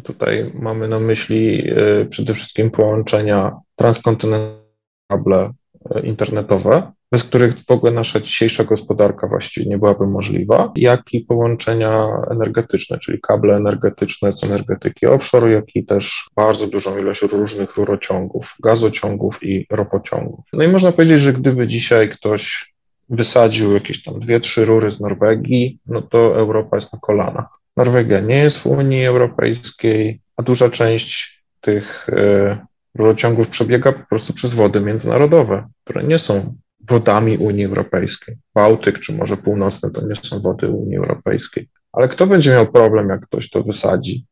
Tutaj 0.04 0.52
mamy 0.54 0.88
na 0.88 1.00
myśli 1.00 1.72
y, 2.02 2.08
przede 2.10 2.34
wszystkim 2.34 2.72
połączenia 2.72 3.58
transkontynentalne 3.76 5.54
y, 5.96 6.00
internetowe, 6.04 6.92
bez 7.12 7.24
których 7.24 7.54
w 7.68 7.72
ogóle 7.72 7.92
nasza 7.92 8.20
dzisiejsza 8.20 8.64
gospodarka 8.64 9.28
właściwie 9.28 9.70
nie 9.70 9.78
byłaby 9.78 10.08
możliwa, 10.08 10.72
jak 10.76 11.02
i 11.14 11.20
połączenia 11.22 12.08
energetyczne, 12.32 13.00
czyli 13.00 13.22
kable 13.22 13.56
energetyczne 13.56 14.32
z 14.32 14.44
energetyki 14.44 15.06
offshore, 15.06 15.52
jak 15.52 15.76
i 15.76 15.86
też 15.86 16.30
bardzo 16.36 16.68
dużą 16.68 16.98
ilość 16.98 17.22
różnych 17.22 17.78
rurociągów, 17.78 18.56
gazociągów 18.64 19.44
i 19.44 19.66
ropociągów. 19.72 20.46
No 20.54 20.64
i 20.64 20.68
można 20.68 20.92
powiedzieć, 20.92 21.20
że 21.20 21.34
gdyby 21.34 21.68
dzisiaj 21.68 22.10
ktoś 22.10 22.74
wysadził 23.10 23.74
jakieś 23.74 24.04
tam 24.04 24.20
dwie, 24.20 24.40
trzy 24.40 24.66
rury 24.66 24.92
z 24.92 25.00
Norwegii, 25.00 25.80
no 25.86 26.02
to 26.02 26.38
Europa 26.38 26.78
jest 26.78 26.94
na 26.94 27.00
kolanach. 27.00 27.60
Norwegia 27.78 28.20
nie 28.20 28.38
jest 28.38 28.58
w 28.58 28.66
Unii 28.66 29.06
Europejskiej, 29.06 30.22
a 30.38 30.44
duża 30.44 30.70
część 30.70 31.44
tych 31.62 32.10
y, 32.10 32.58
rurociągów 32.96 33.48
przebiega 33.48 33.92
po 33.92 34.06
prostu 34.10 34.34
przez 34.34 34.54
wody 34.54 34.82
międzynarodowe, 34.82 35.68
które 35.84 36.04
nie 36.04 36.20
są 36.20 36.56
wodami 36.90 37.38
Unii 37.38 37.66
Europejskiej. 37.66 38.38
Bałtyk 38.56 39.00
czy 39.00 39.14
Morze 39.14 39.38
Północne 39.38 39.92
to 39.92 40.08
nie 40.08 40.16
są 40.16 40.42
wody 40.42 40.68
Unii 40.68 40.98
Europejskiej. 40.98 41.70
Ale 41.92 42.08
kto 42.08 42.28
będzie 42.28 42.52
miał 42.52 42.72
problem, 42.72 43.10
jak 43.10 43.22
ktoś 43.22 43.50
to 43.50 43.64
wysadzi? 43.64 44.26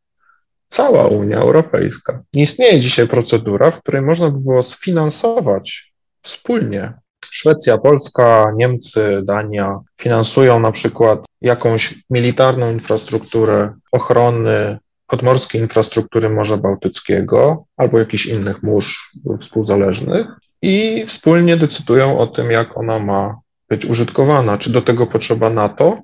Cała 0.70 1.08
Unia 1.08 1.38
Europejska. 1.38 2.24
Nie 2.34 2.44
istnieje 2.44 2.80
dzisiaj 2.80 3.08
procedura, 3.08 3.72
w 3.72 3.80
której 3.82 4.02
można 4.02 4.30
by 4.30 4.40
było 4.40 4.64
sfinansować 4.64 5.94
wspólnie. 6.22 6.94
Szwecja, 7.26 7.78
Polska, 7.78 8.46
Niemcy, 8.56 9.22
Dania 9.24 9.80
finansują 10.02 10.60
na 10.60 10.72
przykład 10.72 11.26
jakąś 11.42 12.04
militarną 12.10 12.72
infrastrukturę 12.72 13.74
ochrony 13.92 14.78
podmorskiej 15.08 15.62
infrastruktury 15.62 16.30
Morza 16.30 16.58
Bałtyckiego 16.58 17.66
albo 17.78 18.00
jakichś 18.00 18.26
innych 18.26 18.64
mórz 18.64 19.12
współzależnych 19.42 20.28
i 20.68 21.06
wspólnie 21.06 21.58
decydują 21.58 22.18
o 22.18 22.28
tym, 22.28 22.52
jak 22.52 22.78
ona 22.78 23.00
ma 23.00 23.40
być 23.70 23.86
użytkowana. 23.86 24.58
Czy 24.58 24.72
do 24.72 24.82
tego 24.82 25.08
potrzeba 25.08 25.50
NATO? 25.50 26.02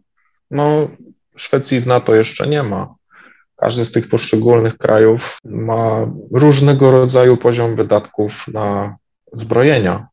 No, 0.52 0.88
Szwecji 1.36 1.82
w 1.82 1.88
NATO 1.88 2.16
jeszcze 2.16 2.48
nie 2.48 2.64
ma. 2.64 2.96
Każdy 3.56 3.86
z 3.86 3.92
tych 3.92 4.10
poszczególnych 4.10 4.78
krajów 4.78 5.38
ma 5.46 6.12
różnego 6.32 6.92
rodzaju 6.92 7.38
poziom 7.38 7.76
wydatków 7.76 8.48
na 8.48 8.96
zbrojenia, 9.34 10.08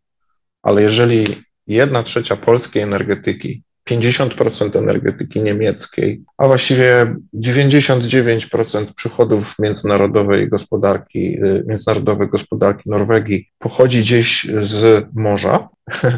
ale 0.62 0.82
jeżeli 0.82 1.44
jedna 1.66 2.02
trzecia 2.02 2.36
polskiej 2.36 2.82
energetyki 2.82 3.62
50% 3.90 4.78
energetyki 4.78 5.42
niemieckiej, 5.42 6.22
a 6.38 6.46
właściwie 6.46 7.14
99% 7.34 8.86
przychodów 8.94 9.54
międzynarodowej 9.58 10.48
gospodarki, 10.48 11.44
y, 11.44 11.64
międzynarodowej 11.66 12.28
gospodarki 12.28 12.90
Norwegii 12.90 13.48
pochodzi 13.58 14.00
gdzieś 14.00 14.46
z 14.62 15.06
morza, 15.14 15.68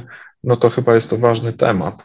no 0.45 0.57
to 0.57 0.71
chyba 0.71 0.95
jest 0.95 1.11
to 1.11 1.19
ważny 1.19 1.53
temat. 1.53 2.05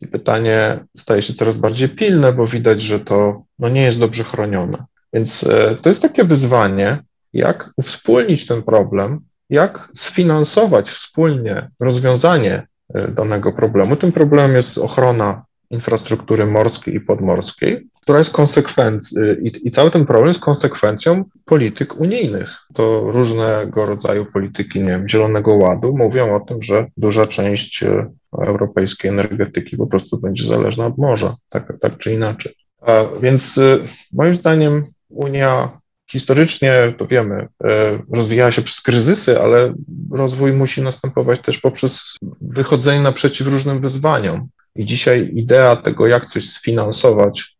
I 0.00 0.06
pytanie 0.06 0.78
staje 0.96 1.22
się 1.22 1.34
coraz 1.34 1.56
bardziej 1.56 1.88
pilne, 1.88 2.32
bo 2.32 2.46
widać, 2.46 2.82
że 2.82 3.00
to 3.00 3.42
no, 3.58 3.68
nie 3.68 3.82
jest 3.82 3.98
dobrze 3.98 4.24
chronione. 4.24 4.84
Więc 5.12 5.42
y, 5.42 5.76
to 5.82 5.88
jest 5.88 6.02
takie 6.02 6.24
wyzwanie, 6.24 6.98
jak 7.32 7.70
uwspólnić 7.76 8.46
ten 8.46 8.62
problem, 8.62 9.20
jak 9.50 9.88
sfinansować 9.94 10.90
wspólnie 10.90 11.68
rozwiązanie 11.80 12.62
E, 12.62 12.77
danego 13.14 13.52
problemu. 13.52 13.96
Tym 13.96 14.12
problemem 14.12 14.56
jest 14.56 14.78
ochrona 14.78 15.44
infrastruktury 15.70 16.46
morskiej 16.46 16.94
i 16.94 17.00
podmorskiej. 17.00 17.88
która 18.02 18.18
jest 18.18 18.32
konsekwencją, 18.32 19.22
i, 19.42 19.68
i 19.68 19.70
cały 19.70 19.90
ten 19.90 20.06
problem 20.06 20.28
jest 20.28 20.40
konsekwencją 20.40 21.24
polityk 21.44 22.00
unijnych. 22.00 22.56
To 22.74 23.10
różnego 23.10 23.86
rodzaju 23.86 24.26
polityki, 24.32 24.78
nie 24.80 24.86
wiem, 24.86 25.08
Zielonego 25.08 25.54
Ładu 25.54 25.96
mówią 25.96 26.34
o 26.36 26.40
tym, 26.40 26.62
że 26.62 26.86
duża 26.96 27.26
część 27.26 27.82
e, 27.82 28.10
europejskiej 28.46 29.10
energetyki 29.10 29.76
po 29.76 29.86
prostu 29.86 30.20
będzie 30.20 30.44
zależna 30.44 30.86
od 30.86 30.98
morza, 30.98 31.36
tak, 31.48 31.72
tak 31.80 31.98
czy 31.98 32.14
inaczej. 32.14 32.54
A 32.80 33.04
więc 33.22 33.58
e, 33.58 33.78
moim 34.12 34.34
zdaniem 34.34 34.86
Unia 35.08 35.80
historycznie, 36.10 36.94
to 36.96 37.06
wiemy, 37.06 37.48
e, 37.64 37.98
rozwijała 38.12 38.52
się 38.52 38.62
przez 38.62 38.80
kryzysy, 38.80 39.40
ale 39.40 39.74
rozwój 40.10 40.52
musi 40.52 40.82
następować 40.82 41.40
też 41.40 41.58
poprzez 41.58 42.16
wychodzenie 42.40 43.00
naprzeciw 43.00 43.46
różnym 43.46 43.80
wyzwaniom. 43.80 44.48
I 44.76 44.84
dzisiaj 44.84 45.30
idea 45.34 45.76
tego, 45.76 46.06
jak 46.06 46.26
coś 46.26 46.50
sfinansować, 46.50 47.56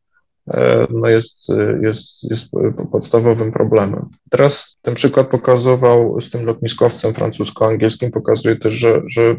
e, 0.51 0.87
no 0.91 1.09
jest, 1.09 1.49
jest, 1.83 2.31
jest 2.31 2.45
podstawowym 2.93 3.53
problemem. 3.53 4.07
Teraz 4.31 4.79
ten 4.83 4.95
przykład 4.95 5.29
pokazywał 5.29 6.21
z 6.21 6.31
tym 6.31 6.45
lotniskowcem 6.45 7.15
francusko-angielskim, 7.15 8.11
pokazuje 8.11 8.57
też, 8.57 8.73
że, 8.73 9.03
że 9.07 9.37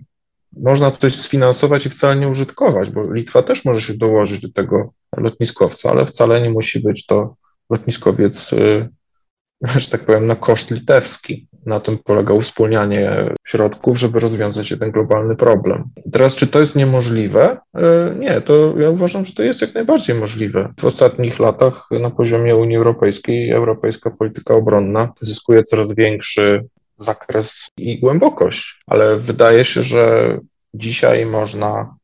można 0.57 0.91
coś 0.91 1.15
sfinansować 1.15 1.85
i 1.85 1.89
wcale 1.89 2.15
nie 2.15 2.27
użytkować, 2.27 2.89
bo 2.89 3.13
Litwa 3.13 3.43
też 3.43 3.65
może 3.65 3.81
się 3.81 3.93
dołożyć 3.93 4.41
do 4.41 4.51
tego 4.51 4.93
lotniskowca, 5.17 5.89
ale 5.89 6.05
wcale 6.05 6.41
nie 6.41 6.49
musi 6.49 6.79
być 6.79 7.05
to 7.05 7.35
lotniskowiec 7.69 8.51
że 9.77 9.89
tak 9.89 10.05
powiem, 10.05 10.27
na 10.27 10.35
koszt 10.35 10.71
litewski. 10.71 11.47
Na 11.65 11.79
tym 11.79 11.97
polega 11.97 12.33
uwspólnianie 12.33 13.11
środków, 13.47 13.97
żeby 13.97 14.19
rozwiązać 14.19 14.73
ten 14.79 14.91
globalny 14.91 15.35
problem. 15.35 15.83
Teraz, 16.11 16.35
czy 16.35 16.47
to 16.47 16.59
jest 16.59 16.75
niemożliwe? 16.75 17.57
E, 17.75 18.15
nie, 18.19 18.41
to 18.41 18.73
ja 18.79 18.89
uważam, 18.89 19.25
że 19.25 19.33
to 19.33 19.43
jest 19.43 19.61
jak 19.61 19.73
najbardziej 19.73 20.15
możliwe. 20.15 20.73
W 20.79 20.85
ostatnich 20.85 21.39
latach 21.39 21.87
na 21.91 22.09
poziomie 22.09 22.55
Unii 22.55 22.77
Europejskiej 22.77 23.51
europejska 23.51 24.11
polityka 24.11 24.55
obronna 24.55 25.13
zyskuje 25.21 25.63
coraz 25.63 25.95
większy 25.95 26.65
zakres 26.97 27.69
i 27.77 27.99
głębokość, 27.99 28.83
ale 28.87 29.17
wydaje 29.17 29.65
się, 29.65 29.83
że 29.83 30.37
dzisiaj 30.73 31.25
można 31.25 31.95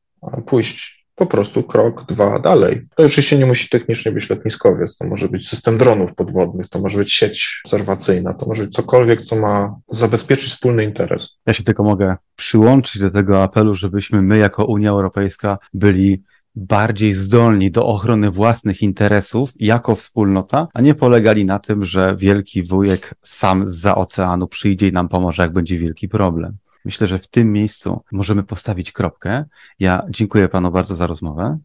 pójść 0.45 0.94
po 1.15 1.25
prostu 1.25 1.63
krok, 1.63 2.05
dwa 2.05 2.39
dalej. 2.39 2.87
To 2.95 3.03
oczywiście 3.03 3.37
nie 3.37 3.45
musi 3.45 3.69
technicznie 3.69 4.11
być 4.11 4.29
lotniskowiec, 4.29 4.97
to 4.97 5.07
może 5.07 5.29
być 5.29 5.49
system 5.49 5.77
dronów 5.77 6.15
podwodnych, 6.15 6.69
to 6.69 6.79
może 6.79 6.97
być 6.97 7.13
sieć 7.13 7.61
obserwacyjna, 7.65 8.33
to 8.33 8.45
może 8.45 8.63
być 8.63 8.73
cokolwiek, 8.73 9.21
co 9.21 9.35
ma 9.35 9.75
zabezpieczyć 9.91 10.49
wspólny 10.49 10.83
interes. 10.83 11.29
Ja 11.45 11.53
się 11.53 11.63
tylko 11.63 11.83
mogę 11.83 12.15
przyłączyć 12.35 13.01
do 13.01 13.09
tego 13.09 13.43
apelu, 13.43 13.75
żebyśmy 13.75 14.21
my 14.21 14.37
jako 14.37 14.65
Unia 14.65 14.89
Europejska 14.89 15.57
byli 15.73 16.23
bardziej 16.55 17.13
zdolni 17.13 17.71
do 17.71 17.85
ochrony 17.85 18.31
własnych 18.31 18.81
interesów 18.81 19.53
jako 19.59 19.95
wspólnota, 19.95 20.67
a 20.73 20.81
nie 20.81 20.95
polegali 20.95 21.45
na 21.45 21.59
tym, 21.59 21.85
że 21.85 22.15
wielki 22.17 22.63
wujek 22.63 23.15
sam 23.21 23.67
z 23.67 23.75
za 23.85 23.95
oceanu 23.95 24.47
przyjdzie 24.47 24.87
i 24.87 24.91
nam 24.91 25.09
pomoże, 25.09 25.43
jak 25.43 25.53
będzie 25.53 25.79
wielki 25.79 26.09
problem. 26.09 26.57
Myślę, 26.85 27.07
że 27.07 27.19
w 27.19 27.27
tym 27.27 27.51
miejscu 27.51 28.01
możemy 28.11 28.43
postawić 28.43 28.91
kropkę. 28.91 29.45
Ja 29.79 30.03
dziękuję 30.09 30.49
panu 30.49 30.71
bardzo 30.71 30.95
za 30.95 31.07
rozmowę. 31.07 31.57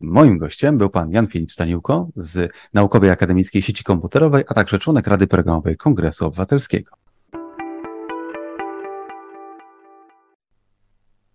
Moim 0.00 0.38
gościem 0.38 0.78
był 0.78 0.90
pan 0.90 1.10
Jan 1.10 1.26
Filip 1.26 1.52
Staniłko 1.52 2.08
z 2.16 2.52
Naukowej 2.74 3.10
Akademickiej 3.10 3.62
Sieci 3.62 3.84
Komputerowej, 3.84 4.44
a 4.48 4.54
także 4.54 4.78
członek 4.78 5.06
Rady 5.06 5.26
Programowej 5.26 5.76
Kongresu 5.76 6.26
Obywatelskiego. 6.26 7.05